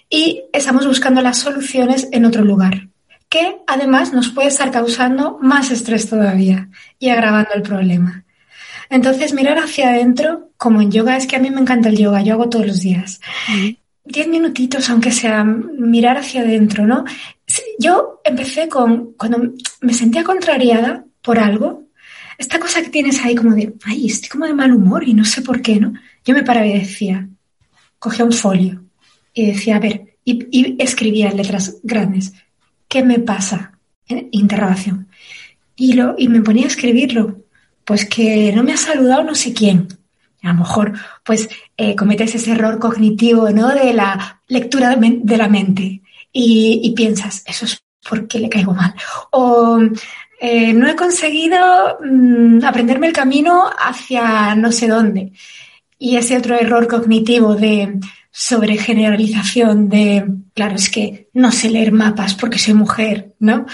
[0.10, 2.90] y estamos buscando las soluciones en otro lugar
[3.30, 8.26] que además nos puede estar causando más estrés todavía y agravando el problema.
[8.90, 12.22] Entonces, mirar hacia adentro, como en yoga, es que a mí me encanta el yoga,
[12.24, 13.22] yo hago todos los días.
[14.04, 17.06] Diez minutitos, aunque sea, mirar hacia adentro, ¿no?
[17.78, 21.84] Yo empecé con, cuando me sentía contrariada por algo,
[22.38, 25.26] esta cosa que tienes ahí como de, ay, estoy como de mal humor y no
[25.26, 25.94] sé por qué, ¿no?
[26.26, 27.28] Yo me paraba y decía,
[28.00, 28.84] cogía un folio
[29.34, 32.34] y decía, a ver, y, escribía en letras grandes,
[32.88, 33.78] ¿qué me pasa?
[34.32, 35.08] Interrogación.
[35.76, 37.44] Y, lo, y me ponía a escribirlo
[37.90, 39.88] pues que no me ha saludado no sé quién.
[40.44, 40.94] A lo mejor,
[41.26, 43.70] pues, eh, cometes ese error cognitivo, ¿no?
[43.70, 48.94] De la lectura de, la mente y, piensas, eso es porque le caigo mal.
[49.32, 49.80] O
[50.40, 55.32] eh, no he conseguido mm, aprenderme el camino hacia no sé dónde.
[55.98, 58.00] Y ese otro error cognitivo de
[58.30, 63.66] sobregeneralización de, claro, es que no sé leer mapas porque soy mujer, ¿no?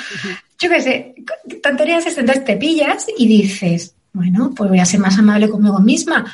[0.58, 1.16] Yo qué sé,
[1.62, 5.78] tonterías es entonces te pillas y dices, bueno, pues voy a ser más amable conmigo
[5.80, 6.26] misma.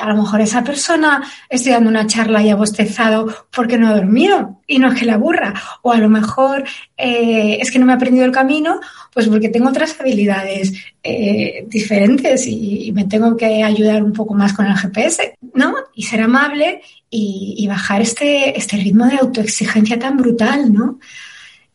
[0.00, 3.94] A lo mejor esa persona estoy dando una charla y ha bostezado porque no ha
[3.94, 5.52] dormido y no es que la aburra.
[5.82, 6.64] O a lo mejor
[6.96, 8.80] eh, es que no me ha aprendido el camino,
[9.12, 14.54] pues porque tengo otras habilidades eh, diferentes y, me tengo que ayudar un poco más
[14.54, 15.74] con el GPS, ¿no?
[15.94, 20.98] Y ser amable y, bajar este, este ritmo de autoexigencia tan brutal, ¿no?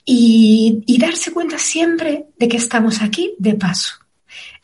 [0.06, 4.03] y darse cuenta siempre de que estamos aquí de paso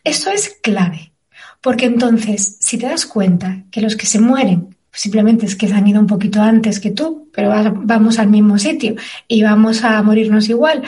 [0.04, 1.14] eso es clave,
[1.62, 5.74] porque entonces, si te das cuenta que los que se mueren simplemente es que se
[5.74, 7.50] han ido un poquito antes que tú, pero
[7.84, 8.96] vamos al mismo sitio
[9.28, 10.84] y vamos a morirnos igual,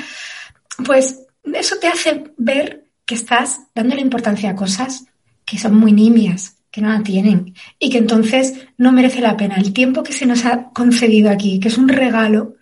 [0.85, 1.21] pues
[1.53, 5.05] eso te hace ver que estás dándole importancia a cosas
[5.45, 9.55] que son muy nimias, que no la tienen y que entonces no merece la pena
[9.55, 12.55] el tiempo que se nos ha concedido aquí, que es un regalo,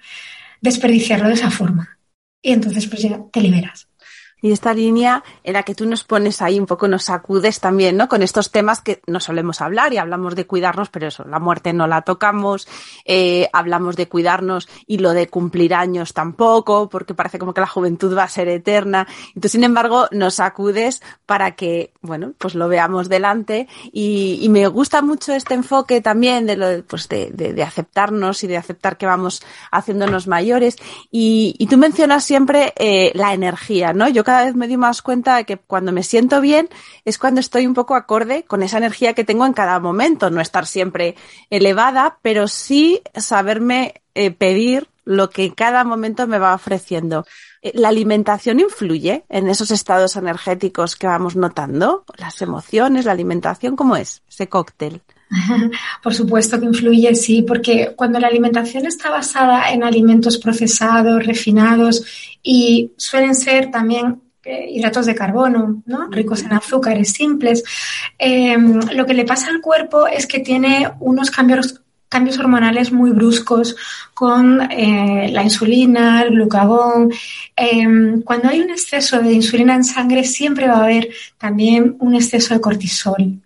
[0.62, 1.98] desperdiciarlo de esa forma.
[2.42, 3.89] Y entonces pues ya te liberas.
[4.42, 7.98] Y esta línea en la que tú nos pones ahí un poco, nos sacudes también,
[7.98, 8.08] ¿no?
[8.08, 11.74] Con estos temas que no solemos hablar y hablamos de cuidarnos, pero eso, la muerte
[11.74, 12.68] no la tocamos,
[13.06, 17.68] eh, hablamos de cuidarnos y lo de cumplir años tampoco, porque parece como que la
[17.68, 19.08] juventud va a ser eterna.
[19.36, 23.68] Y tú, sin embargo, nos sacudes para que, bueno, pues lo veamos delante.
[23.92, 28.48] Y, me gusta mucho este enfoque también de lo, pues de, de, de, aceptarnos y
[28.48, 30.78] de aceptar que vamos haciéndonos mayores.
[31.12, 34.10] Y, y tú mencionas siempre eh, la energía, ¿no?
[34.10, 36.70] Yo cada vez me doy más cuenta de que cuando me siento bien
[37.04, 40.40] es cuando estoy un poco acorde con esa energía que tengo en cada momento, no
[40.40, 41.16] estar siempre
[41.50, 47.26] elevada, pero sí saberme eh, pedir lo que en cada momento me va ofreciendo.
[47.64, 52.04] Eh, ¿La alimentación influye en esos estados energéticos que vamos notando?
[52.16, 53.76] ¿Las emociones, la alimentación?
[53.76, 55.02] ¿Cómo es ese cóctel?
[56.04, 62.04] Por supuesto que influye, sí, porque cuando la alimentación está basada en alimentos procesados, refinados
[62.42, 66.08] y suelen ser también eh, hidratos de carbono, ¿no?
[66.10, 67.64] ricos en azúcares simples,
[68.18, 73.12] em, lo que le pasa al cuerpo es que tiene unos cambios cambios hormonales muy
[73.12, 73.76] bruscos
[74.16, 77.12] con eh, la insulina, el glucagón.
[77.56, 82.16] Em, cuando hay un exceso de insulina en sangre, siempre va a haber también un
[82.16, 83.40] exceso de cortisol.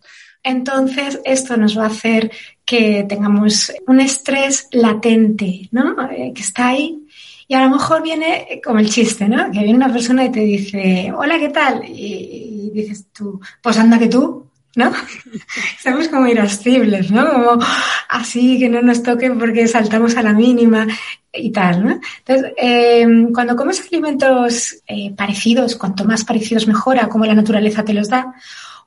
[0.44, 2.30] Entonces, esto nos va a hacer
[2.66, 5.96] que tengamos un estrés latente, ¿no?
[6.12, 7.00] Eh, que está ahí.
[7.48, 9.52] Y a lo mejor viene como el chiste, ¿no?
[9.52, 11.84] Que viene una persona y te dice, hola, ¿qué tal?
[11.88, 14.92] Y, dices tú, pues anda que tú, ¿no?
[15.78, 17.32] Estamos como irascibles, ¿no?
[17.32, 17.66] Como
[18.10, 20.88] así que no nos toquen porque saltamos a la mínima
[21.32, 22.00] y tal, ¿no?
[22.26, 27.94] Entonces, eh, cuando comes alimentos eh, parecidos, cuanto más parecidos mejora, como la naturaleza te
[27.94, 28.34] los da,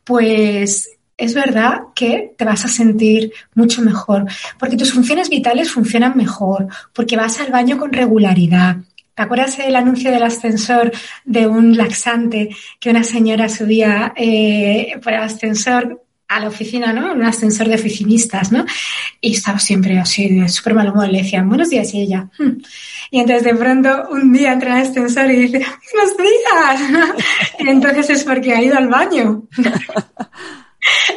[0.04, 4.26] pues es verdad que te vas a sentir mucho mejor,
[4.58, 8.76] porque tus funciones vitales funcionan mejor, porque vas al baño con regularidad.
[9.14, 10.92] ¿Te acuerdas el anuncio del ascensor
[11.24, 17.14] de un laxante que una señora subía eh, por el ascensor a la oficina, ¿no?
[17.14, 18.66] Un ascensor de oficinistas, ¿no?
[19.20, 21.08] Y estaba siempre así, de súper mal humor.
[21.08, 22.28] Le decían, buenos días, y ella.
[22.36, 22.58] Hmm".
[23.10, 25.64] Y entonces de pronto un día entra al ascensor y dice,
[25.94, 27.10] buenos días.
[27.60, 29.44] y entonces es porque ha ido al baño.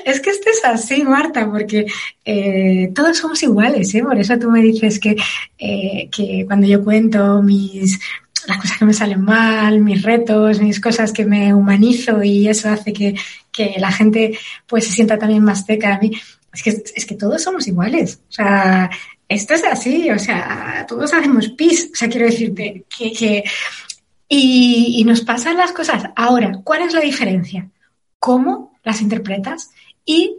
[0.05, 1.85] Es que esto es así, Marta, porque
[2.25, 4.01] eh, todos somos iguales, ¿eh?
[4.01, 5.15] Por eso tú me dices que,
[5.57, 7.99] eh, que cuando yo cuento mis
[8.47, 12.69] las cosas que me salen mal, mis retos, mis cosas que me humanizo y eso
[12.69, 13.15] hace que,
[13.51, 16.21] que la gente pues se sienta también más cerca de mí.
[16.53, 18.21] Es que, es que todos somos iguales.
[18.29, 18.89] O sea,
[19.27, 21.89] esto es así, o sea, todos hacemos pis.
[21.93, 23.43] O sea, quiero decirte que, que
[24.27, 26.03] y, y nos pasan las cosas.
[26.15, 27.69] Ahora, ¿cuál es la diferencia?
[28.17, 29.69] ¿Cómo las interpretas
[30.03, 30.37] y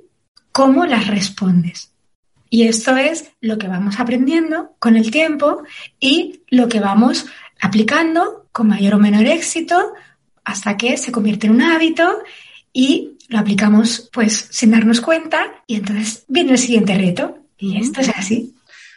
[0.50, 1.92] cómo las respondes.
[2.48, 5.62] Y esto es lo que vamos aprendiendo con el tiempo
[6.00, 7.26] y lo que vamos
[7.60, 9.92] aplicando con mayor o menor éxito
[10.44, 12.22] hasta que se convierte en un hábito
[12.72, 18.00] y lo aplicamos pues sin darnos cuenta y entonces viene el siguiente reto y esto
[18.00, 18.56] es así.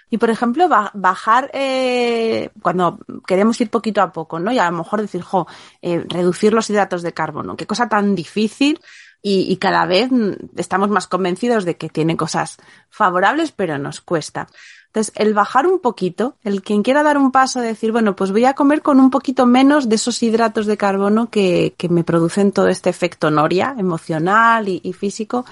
[0.10, 4.52] Y por ejemplo, bajar eh, cuando queremos ir poquito a poco, ¿no?
[4.52, 5.48] Y a lo mejor decir, jo,
[5.82, 8.80] eh, reducir los hidratos de carbono, qué cosa tan difícil
[9.26, 10.10] y, cada vez
[10.58, 12.58] estamos más convencidos de que tiene cosas
[12.90, 14.48] favorables, pero nos cuesta.
[14.88, 18.44] Entonces, el bajar un poquito, el quien quiera dar un paso, decir, bueno, pues voy
[18.44, 22.52] a comer con un poquito menos de esos hidratos de carbono que, que me producen
[22.52, 25.46] todo este efecto noria emocional y, y físico,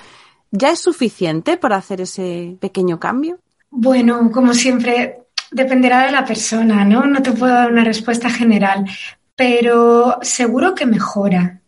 [0.52, 3.40] ¿ya es suficiente para hacer ese pequeño cambio?
[3.70, 7.06] Bueno, como siempre, dependerá de la persona, ¿no?
[7.06, 8.86] No te puedo dar una respuesta general,
[9.34, 11.62] pero seguro que mejora.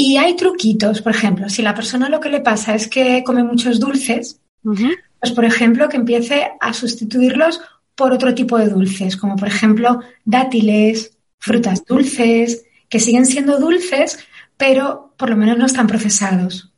[0.00, 3.42] Y hay truquitos, por ejemplo, si la persona lo que le pasa es que come
[3.42, 7.60] muchos dulces, pues por ejemplo que empiece a sustituirlos
[7.96, 14.20] por otro tipo de dulces, como por ejemplo dátiles, frutas dulces, que siguen siendo dulces,
[14.56, 16.72] pero por lo menos no están procesados.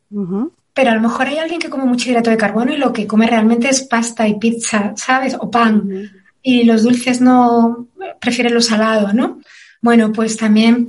[0.73, 3.05] Pero a lo mejor hay alguien que come mucho hidrato de carbono y lo que
[3.05, 5.37] come realmente es pasta y pizza, ¿sabes?
[5.39, 6.09] O pan.
[6.41, 7.85] Y los dulces no,
[8.19, 9.41] prefieren lo salado, ¿no?
[9.79, 10.87] Bueno, pues también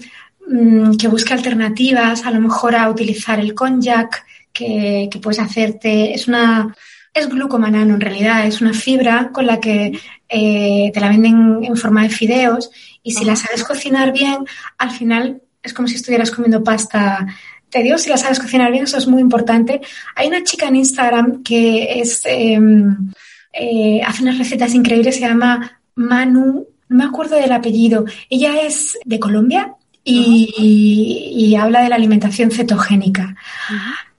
[0.49, 6.29] Mm, que busque alternativas, a lo mejor a utilizar el konjac, que, puedes hacerte, es
[6.29, 6.75] una,
[7.15, 11.77] es glucomanano en realidad, es una fibra con la que eh, te la venden en
[11.77, 12.71] forma de fideos
[13.03, 14.45] y si la sabes cocinar bien,
[14.79, 17.27] al final es como si estuvieras comiendo pasta.
[17.71, 19.81] Te digo, si la sabes cocinar bien, eso es muy importante.
[20.17, 23.11] Hay una chica en Instagram que es, em,
[23.53, 28.05] eh, hace unas recetas increíbles, se llama Manu, no me acuerdo del apellido.
[28.29, 33.37] Ella es de Colombia y, habla de la alimentación cetogénica.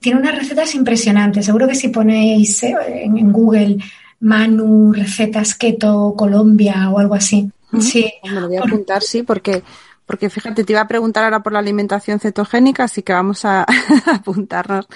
[0.00, 1.46] Tiene unas recetas impresionantes.
[1.46, 2.74] Seguro que si ponéis eh,
[3.04, 3.78] en, Google
[4.20, 7.50] Manu, recetas keto, Colombia o algo así.
[7.80, 8.10] Sí.
[8.24, 9.62] Me lo voy a apuntar, sí, porque,
[10.06, 13.66] porque fíjate, te iba a preguntar ahora por la alimentación cetogénica, así que vamos a
[14.06, 14.86] apuntarnos.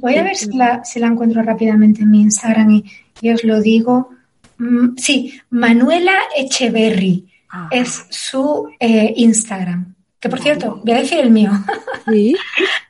[0.00, 2.82] voy a ver si la, si la encuentro rápidamente en mi Instagram
[3.20, 4.10] y, os lo digo.
[4.58, 7.26] Mm, sí, Manuela Echeverry
[7.70, 9.91] es su eh, Instagram.
[10.22, 11.50] Que por cierto, voy a decir el mío.
[12.08, 12.36] ¿Sí?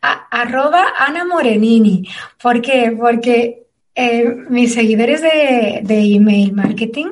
[0.03, 2.07] arroba Ana Morenini.
[2.43, 2.95] ¿Por qué?
[2.99, 3.62] Porque
[3.95, 7.07] eh, mis seguidores de, email marketing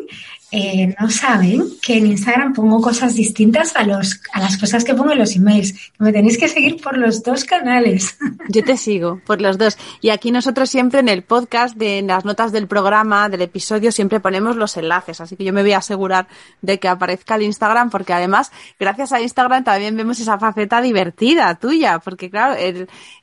[0.52, 4.94] eh, no saben que en Instagram pongo cosas distintas a, los, a las cosas que
[4.94, 5.92] pongo en los emails.
[5.98, 8.16] Me tenéis que seguir por los dos canales.
[8.48, 9.78] Yo te sigo por los dos.
[10.00, 13.92] Y aquí nosotros siempre en el podcast, de, en las notas del programa, del episodio,
[13.92, 15.20] siempre ponemos los enlaces.
[15.20, 16.26] Así que yo me voy a asegurar
[16.62, 21.54] de que aparezca el Instagram, porque además, gracias a Instagram también vemos esa faceta divertida
[21.54, 22.00] tuya.
[22.00, 22.56] Porque claro,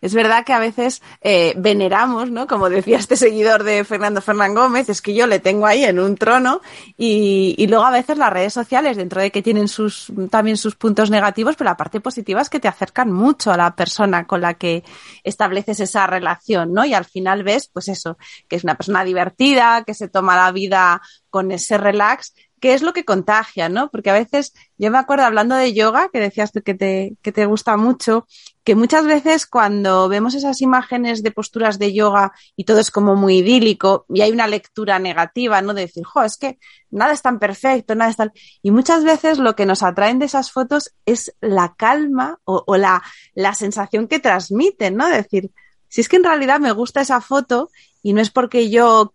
[0.01, 2.47] es verdad que a veces eh, veneramos, ¿no?
[2.47, 5.99] Como decía este seguidor de Fernando Fernán Gómez, es que yo le tengo ahí en
[5.99, 6.61] un trono
[6.95, 10.76] y y, luego a veces las redes sociales, dentro de que tienen sus, también sus
[10.76, 14.41] puntos negativos, pero la parte positiva es que te acercan mucho a la persona con
[14.41, 14.84] la que
[15.24, 16.86] estableces esa relación, ¿no?
[16.86, 20.51] Y al final ves, pues eso, que es una persona divertida, que se toma la
[20.51, 23.89] vida con ese relax qué es lo que contagia, ¿no?
[23.91, 27.32] Porque a veces, yo me acuerdo hablando de yoga, que decías tú que te, que
[27.32, 28.28] te gusta mucho,
[28.68, 33.15] que muchas veces cuando vemos esas imágenes de posturas de yoga y todo es como
[33.15, 35.74] muy idílico y hay una lectura negativa, ¿no?
[35.74, 36.59] De decir, jo, es que
[36.91, 38.34] nada es tan perfecto, nada es tan...
[38.61, 43.01] Y muchas veces lo que nos atraen de esas fotos es la calma o, la,
[43.36, 45.07] la sensación que transmiten, ¿no?
[45.07, 45.49] De decir,
[45.88, 47.70] si es que en realidad me gusta esa foto
[48.03, 49.13] y no es porque yo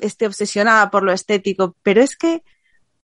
[0.00, 2.42] esté obsesionada por lo estético, pero es que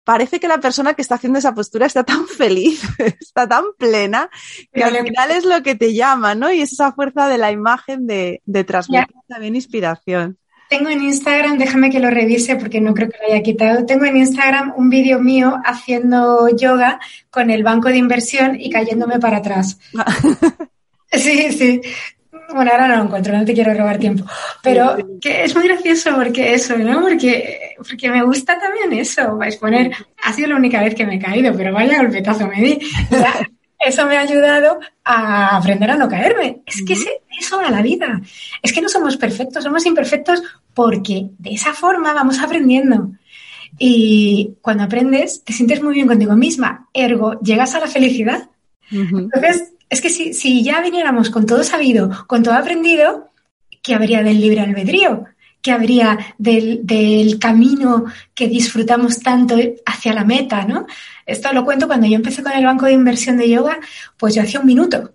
[0.10, 2.82] parece que la persona que está haciendo esa postura está tan feliz,
[3.22, 4.28] está tan plena,
[4.74, 6.52] que al final es lo que te llama, ¿no?
[6.52, 10.40] Y es esa fuerza de la imagen de, de transmitir también inspiración.
[10.68, 13.86] Tengo en Instagram, déjame que lo revise porque no creo que lo haya quitado.
[13.86, 17.00] Tengo en Instagram un vídeo mío haciendo yoga
[17.30, 19.78] con el banco de inversión y cayéndome para atrás.
[21.12, 21.82] Sí, sí.
[22.54, 24.26] Bueno, ahora no lo encuentro, no te quiero robar tiempo.
[24.64, 27.02] Pero que es muy gracioso porque eso, ¿no?
[27.02, 29.38] Porque, porque me gusta también eso.
[29.38, 29.92] Vais a poner,
[30.24, 32.80] ha sido la única vez que me he caído, pero vaya golpetazo me di.
[33.80, 36.62] eso me ha ayudado a aprender a no caerme.
[36.66, 38.20] Es que eso va la vida.
[38.62, 40.42] Es que no somos perfectos, somos imperfectos
[40.74, 43.12] porque de esa forma vamos aprendiendo.
[43.78, 46.88] Y cuando aprendes, te sientes muy bien contigo misma.
[46.94, 48.50] Ergo, llegas a la felicidad.
[48.92, 53.32] Entonces, es que si, si ya viniéramos con todo sabido, con todo aprendido,
[53.82, 55.26] ¿qué habría del libre albedrío?
[55.62, 60.86] ¿Qué habría del, del, camino que disfrutamos tanto hacia la meta, ¿no?
[61.26, 63.78] Esto lo cuento cuando yo empecé con el banco de inversión de yoga,
[64.16, 65.14] pues yo hacía un minuto.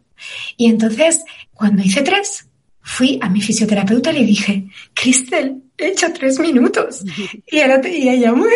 [0.56, 1.22] Y entonces,
[1.54, 2.46] cuando hice tres,
[2.84, 7.02] fui a mi fisioterapeuta y le dije, Cristel, he hecho tres minutos.
[7.46, 8.50] Y, el otro, y ella, muy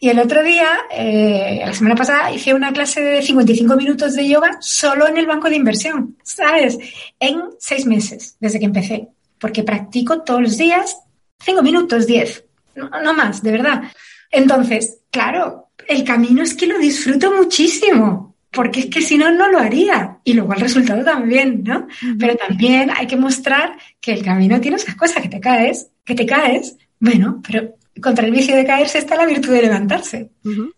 [0.00, 4.26] Y el otro día, eh, la semana pasada, hice una clase de 55 minutos de
[4.26, 6.78] yoga solo en el banco de inversión, ¿sabes?
[7.20, 9.08] En seis meses, desde que empecé.
[9.38, 10.96] Porque practico todos los días
[11.44, 12.44] cinco minutos, diez.
[12.74, 13.82] No más, de verdad.
[14.30, 19.48] Entonces, claro, el camino es que lo disfruto muchísimo porque es que si no, no
[19.48, 20.18] lo haría.
[20.24, 21.86] Y luego el resultado también, ¿no?
[22.18, 26.14] Pero también hay que mostrar que el camino tiene esas cosas, que te caes, que
[26.14, 30.30] te caes, bueno, pero contra el vicio de caerse está la virtud de levantarse.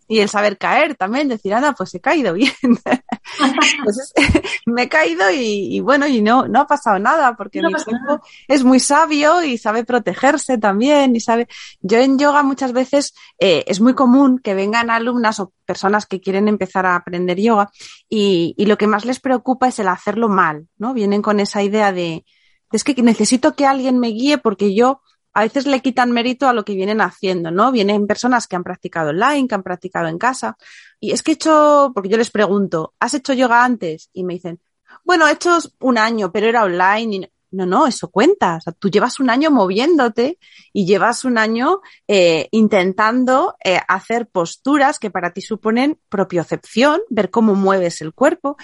[0.07, 2.51] Y el saber caer también, decir, anda, pues he caído bien.
[3.83, 4.13] pues
[4.65, 8.63] me he caído y, bueno, y no, no ha pasado nada, porque mi cuerpo es
[8.63, 11.47] muy sabio y sabe protegerse también y sabe.
[11.81, 16.21] Yo en yoga muchas veces eh, es muy común que vengan alumnas o personas que
[16.21, 17.71] quieren empezar a aprender yoga
[18.07, 20.93] y, y lo que más les preocupa es el hacerlo mal, ¿no?
[20.93, 22.25] Vienen con esa idea de,
[22.71, 25.01] es que necesito que alguien me guíe porque yo
[25.37, 27.71] a veces le quitan mérito a lo que vienen haciendo, ¿no?
[27.71, 30.57] Vienen personas que han practicado online, que han practicado en casa.
[30.99, 34.09] Y es que he hecho, porque yo les pregunto, ¿has hecho yoga antes?
[34.13, 34.59] Y me dicen,
[35.03, 37.15] bueno, he hecho un año, pero era online.
[37.17, 38.55] Y no, no, eso cuenta.
[38.55, 40.39] O sea, tú llevas un año moviéndote
[40.73, 47.29] y llevas un año eh, intentando eh, hacer posturas que para ti suponen propiocepción, ver
[47.29, 48.57] cómo mueves el cuerpo.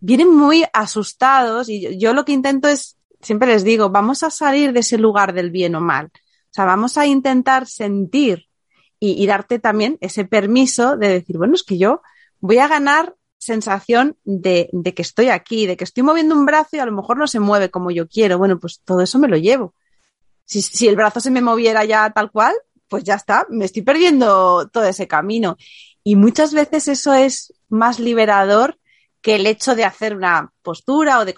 [0.00, 4.72] Vienen muy asustados y yo lo que intento es siempre les digo, vamos a salir
[4.72, 6.06] de ese lugar del bien o mal.
[6.06, 8.46] O sea, vamos a intentar sentir
[9.00, 12.02] y, darte también ese permiso de decir, bueno, es que yo
[12.40, 16.76] voy a ganar sensación de, de, que estoy aquí, de que estoy moviendo un brazo
[16.76, 18.38] y a lo mejor no se mueve como yo quiero.
[18.38, 19.74] Bueno, pues todo eso me lo llevo.
[20.44, 22.54] Si, si el brazo se me moviera ya tal cual,
[22.88, 25.56] pues ya está, me estoy perdiendo todo ese camino.
[26.02, 28.78] Y muchas veces eso es más liberador
[29.20, 31.34] que el hecho de hacer una postura o de...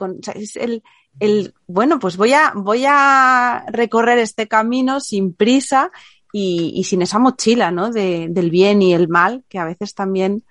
[1.19, 5.91] el, bueno, pues voy a, recorrer este camino sin prisa
[6.33, 7.91] y, sin esa mochila, ¿no?
[7.91, 10.45] De, del bien y el mal, que a veces también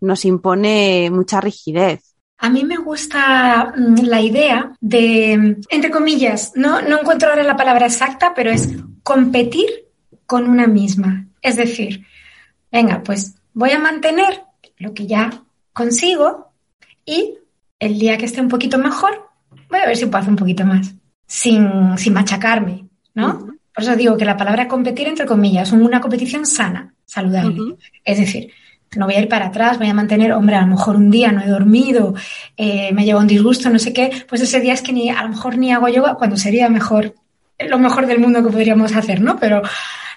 [0.00, 2.16] nos impone mucha rigidez.
[2.38, 7.56] A mí me gusta mm, la idea de, entre comillas, no, no encuentro ahora la
[7.56, 9.86] palabra exacta, pero es competir
[10.26, 11.26] con una misma.
[11.40, 12.04] Es decir,
[12.70, 14.42] venga, pues voy a mantener
[14.78, 16.52] lo que ya consigo
[17.04, 17.38] y
[17.78, 19.30] el día que esté un poquito mejor,
[19.68, 20.94] voy a ver si puedo hacer un poquito más,
[21.26, 23.46] sin, sin machacarme, ¿no?
[23.74, 27.76] Por eso digo que la palabra competir, entre comillas, es una competición sana, saludable.
[28.04, 28.50] Es decir,
[28.96, 31.32] no voy a ir para atrás, voy a mantener, hombre, a lo mejor un día
[31.32, 32.14] no he dormido,
[32.56, 35.22] eh, me lleva un disgusto, no sé qué, pues ese día es que ni, a
[35.22, 37.14] lo mejor ni hago yoga cuando sería mejor,
[37.58, 39.38] lo mejor del mundo que podríamos hacer, ¿no?
[39.38, 39.62] Pero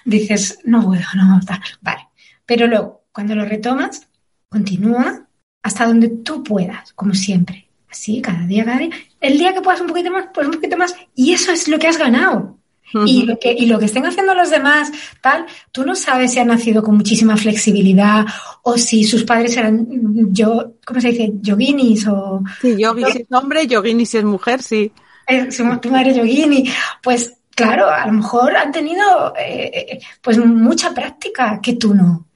[0.04, 2.08] dices, no puedo, no, tal, vale.
[2.46, 4.08] Pero luego, cuando lo retomas,
[4.48, 5.26] continúa
[5.62, 7.68] hasta donde tú puedas, como siempre.
[7.90, 8.90] Así, cada día, cada día.
[9.20, 10.94] El día que puedas un poquito más, pues un poquito más.
[11.14, 12.56] Y eso es lo que has ganado.
[13.06, 14.90] y, lo que, y lo que estén haciendo los demás,
[15.20, 18.26] tal, tú no sabes si han nacido con muchísima flexibilidad
[18.62, 19.86] o si sus padres eran,
[20.32, 21.30] yo, ¿cómo se dice?
[21.40, 22.42] Yoginis o...
[22.60, 24.92] Sí, yogi si es hombre, yogini si es mujer, sí.
[25.28, 25.48] Eh,
[25.80, 26.68] tu madre yogini.
[27.02, 32.26] Pues claro, a lo mejor han tenido eh, eh, pues mucha práctica que tú no.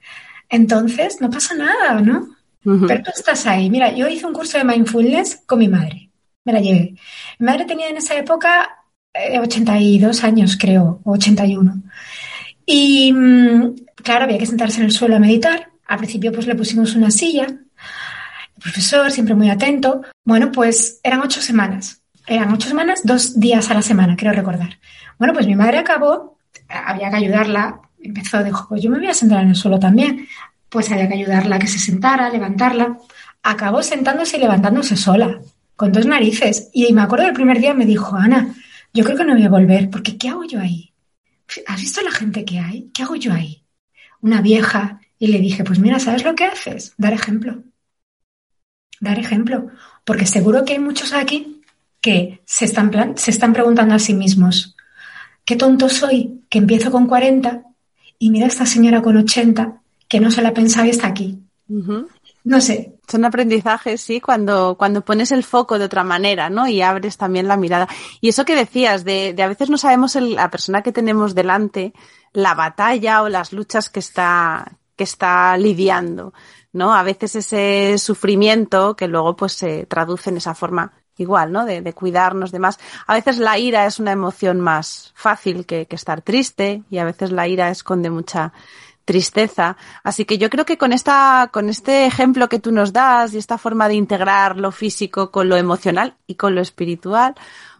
[0.49, 2.35] Entonces, no pasa nada, ¿no?
[2.63, 3.69] Pero tú estás ahí.
[3.69, 6.09] Mira, yo hice un curso de mindfulness con mi madre.
[6.45, 6.95] Me la llevé.
[7.39, 8.69] Mi madre tenía en esa época
[9.13, 11.81] 82 eh, años, creo, o 81.
[12.65, 15.69] Y mm, claro, había que sentarse en el suelo a meditar.
[15.87, 17.45] Al principio, pues le pusimos una silla.
[17.45, 20.01] El profesor, siempre muy atento.
[20.23, 22.01] Bueno, pues eran ocho semanas.
[22.27, 24.79] Eran ocho semanas, dos días a la semana, creo recordar.
[25.19, 26.37] Bueno, pues mi madre acabó,
[26.69, 27.81] había que ayudarla.
[28.01, 30.27] Empezó, dijo, pues yo me voy a sentar en el suelo también
[30.75, 32.97] pues había que ayudarla a que se sentara, levantarla.
[33.43, 35.39] Acabó sentándose y levantándose sola,
[35.75, 36.69] con dos narices.
[36.73, 38.53] Y me acuerdo del primer día me dijo, Ana,
[38.93, 40.93] yo creo que no voy a volver, porque ¿qué hago yo ahí?
[41.67, 42.89] ¿Has visto la gente que hay?
[42.93, 43.63] ¿Qué hago yo ahí?
[44.21, 44.99] Una vieja.
[45.17, 46.93] Y le dije, pues mira, ¿sabes lo que haces?
[46.97, 47.63] Dar ejemplo.
[48.99, 49.67] Dar ejemplo.
[50.03, 51.61] Porque seguro que hay muchos aquí
[52.01, 54.75] que se están, se están preguntando a sí mismos,
[55.43, 57.63] ¿qué tonto soy que empiezo con 40
[58.19, 61.39] y mira a esta señora con 80 que no se la pensaba y está aquí.
[62.43, 62.94] No sé.
[63.07, 66.67] Son aprendizajes, sí, cuando, cuando pones el foco de otra manera, ¿no?
[66.67, 67.87] Y abres también la mirada.
[68.21, 71.93] Y eso que decías, de, de a veces no sabemos la persona que tenemos delante,
[72.33, 76.33] la batalla o las luchas que está, que está lidiando,
[76.73, 76.93] ¿no?
[76.93, 81.65] A veces ese sufrimiento que luego pues se traduce en esa forma igual, ¿no?
[81.65, 82.79] De, de cuidarnos, demás.
[83.07, 87.05] A veces la ira es una emoción más fácil que, que estar triste y a
[87.05, 88.51] veces la ira esconde mucha
[89.05, 89.77] tristeza.
[90.03, 93.37] Así que yo creo que con esta, con este ejemplo que tú nos das y
[93.37, 97.35] esta forma de integrar lo físico con lo emocional y con lo espiritual,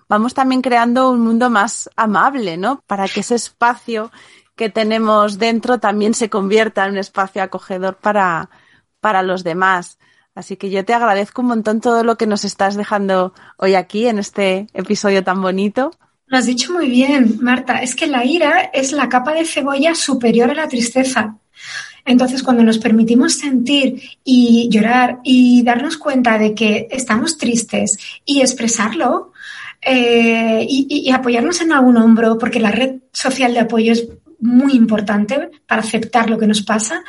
[0.08, 2.82] vamos también creando un mundo más amable, ¿no?
[2.88, 4.12] Para que ese espacio
[4.56, 8.50] que tenemos dentro también se convierta en un espacio acogedor para,
[9.02, 10.00] para los demás.
[10.36, 14.08] Así que yo te agradezco un montón todo lo que nos estás dejando hoy aquí
[14.08, 15.92] en este episodio tan bonito.
[16.28, 17.82] Lo has dicho muy bien, Marta.
[17.82, 21.38] Es que la ira es la capa de cebolla superior a la tristeza.
[22.04, 28.42] Entonces, cuando nos permitimos sentir y llorar y darnos cuenta de que estamos tristes y
[28.42, 29.34] expresarlo
[29.82, 34.08] eh, y, apoyarnos en algún hombro, porque la red social de apoyo es
[34.40, 37.04] muy importante para aceptar lo que nos pasa,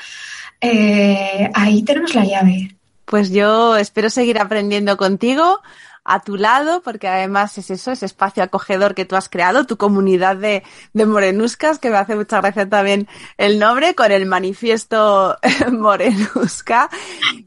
[0.61, 2.77] eh, ahí tenemos la llave.
[3.05, 5.61] Pues yo espero seguir aprendiendo contigo
[6.07, 9.77] a tu lado, porque además es eso, ese espacio acogedor que tú has creado, tu
[9.77, 15.37] comunidad de, de morenuscas, que me hace mucha gracia también el nombre, con el manifiesto
[15.73, 16.89] morenusca.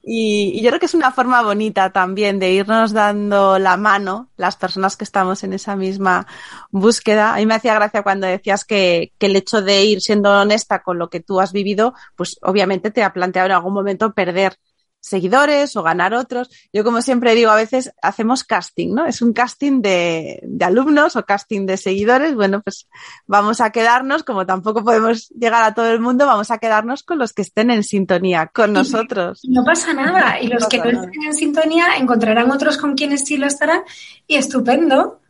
[0.03, 4.30] Y, y, yo creo que es una forma bonita también de irnos dando la mano,
[4.36, 6.28] las personas que estamos en esa misma
[6.70, 7.34] búsqueda.
[7.34, 10.84] A mí me hacía gracia cuando decías que, que el hecho de ir siendo honesta
[10.84, 14.57] con lo que tú has vivido, pues obviamente te ha planteado en algún momento perder
[15.00, 16.50] seguidores o ganar otros.
[16.74, 19.06] Yo, como siempre digo, a veces hacemos casting, ¿no?
[19.06, 22.36] Es un casting de, de, alumnos o casting de seguidores.
[22.36, 22.88] Bueno, pues
[23.26, 27.18] vamos a quedarnos, como tampoco podemos llegar a todo el mundo, vamos a quedarnos con
[27.18, 29.41] los que estén en sintonía con nosotros.
[29.47, 30.39] No pasa nada.
[30.41, 33.82] Y los que no estén en sintonía encontrarán otros con quienes sí lo estarán
[34.28, 35.22] y estupendo.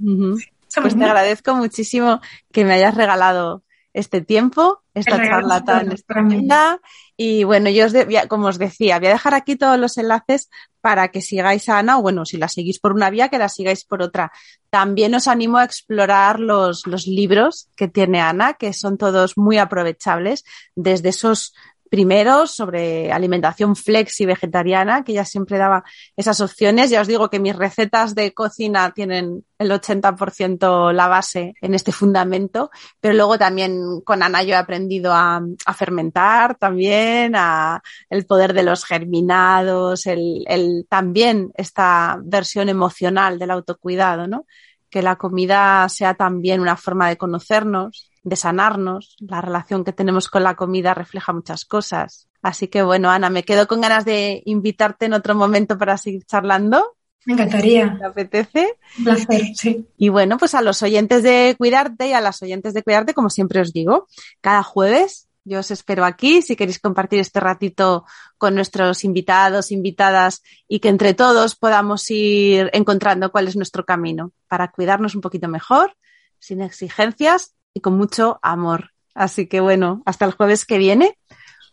[0.82, 3.64] Pues te agradezco muchísimo que me hayas regalado
[3.94, 6.80] este tiempo, esta charla tan estupenda.
[7.18, 7.94] Y bueno, yo os
[8.28, 10.50] como os decía, voy a dejar aquí todos los enlaces
[10.82, 13.50] para que sigáis a Ana, o bueno, si la seguís por una vía, que la
[13.50, 14.32] sigáis por otra.
[14.70, 19.58] También os animo a explorar los, los libros que tiene Ana, que son todos muy
[19.58, 20.46] aprovechables,
[20.76, 21.54] desde esos
[21.90, 25.84] primero sobre alimentación flexi vegetariana, que ella siempre daba
[26.16, 26.90] esas opciones.
[26.90, 31.92] Ya os digo que mis recetas de cocina tienen el 80% la base en este
[31.92, 32.70] fundamento,
[33.02, 38.54] pero luego también con Ana yo he aprendido a, a fermentar también, a el poder
[38.54, 44.46] de los germinados, el, el también esta versión emocional del autocuidado, ¿no?
[44.90, 49.16] Que la comida sea también una forma de conocernos, de sanarnos.
[49.20, 52.30] La relación que tenemos con la comida refleja muchas cosas.
[52.42, 56.26] Así que bueno, Ana, me quedo con ganas de invitarte en otro momento para seguir
[56.26, 56.96] charlando.
[57.26, 57.98] Me encantaría.
[58.00, 58.78] ¿Te apetece?
[59.00, 59.88] Un placer, sí.
[59.98, 63.30] Y bueno, pues a los oyentes de Cuidarte y a las oyentes de Cuidarte, como
[63.30, 64.08] siempre os digo,
[64.40, 68.06] cada jueves Yo os espero aquí si queréis compartir este ratito
[68.38, 74.32] con nuestros invitados, invitadas y que entre todos podamos ir encontrando cuál es nuestro camino
[74.48, 75.96] para cuidarnos un poquito mejor,
[76.40, 78.92] sin exigencias y con mucho amor.
[79.16, 81.18] Así que bueno, hasta el jueves que viene.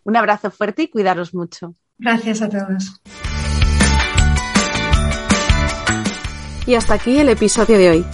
[0.04, 1.74] Un abrazo fuerte y cuidaros mucho.
[1.98, 3.00] Gracias a todos.
[6.66, 8.06] Y hasta aquí el episodio de hoy.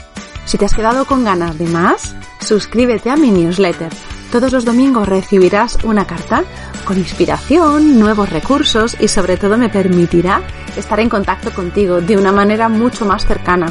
[0.45, 3.93] Si te has quedado con ganas de más, suscríbete a mi newsletter.
[4.31, 6.45] Todos los domingos recibirás una carta
[6.87, 10.43] con inspiración, nuevos recursos y sobre todo me permitirá
[10.77, 13.71] estar en contacto contigo de una manera mucho más cercana.